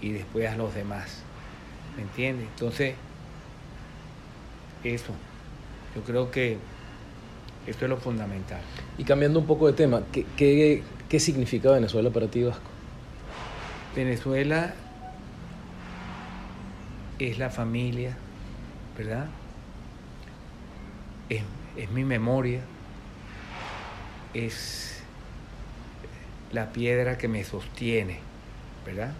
[0.00, 1.22] y después a los demás.
[1.96, 2.46] ¿Me entiendes?
[2.48, 2.94] Entonces,
[4.84, 5.12] eso,
[5.94, 6.58] yo creo que
[7.66, 8.60] esto es lo fundamental.
[8.98, 12.70] Y cambiando un poco de tema, ¿qué, qué significa Venezuela para ti, Vasco?
[13.94, 14.74] Venezuela
[17.18, 18.16] es la familia,
[18.96, 19.26] ¿verdad?
[21.28, 22.60] Es, mi memoria,
[24.34, 25.02] es
[26.52, 28.18] la piedra que me sostiene,
[28.84, 29.12] ¿verdad?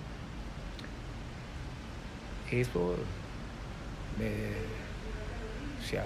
[2.51, 2.97] Eso, o
[5.89, 6.05] sea,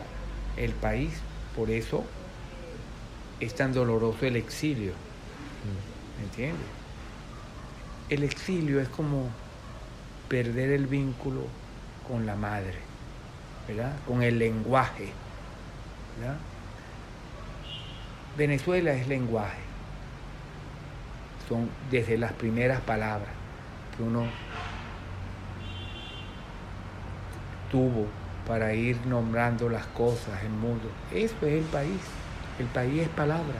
[0.56, 1.12] el país,
[1.54, 2.04] por eso
[3.40, 4.92] es tan doloroso el exilio,
[6.18, 6.66] ¿me entiendes?
[8.08, 9.28] El exilio es como
[10.28, 11.46] perder el vínculo
[12.08, 12.78] con la madre,
[13.68, 13.96] ¿verdad?
[14.06, 15.12] Con el lenguaje.
[18.36, 19.60] Venezuela es lenguaje.
[21.48, 23.30] Son desde las primeras palabras
[23.96, 24.24] que uno
[27.70, 28.06] tuvo
[28.46, 30.88] para ir nombrando las cosas, el mundo.
[31.12, 32.00] Eso es el país.
[32.58, 33.58] El país es palabra,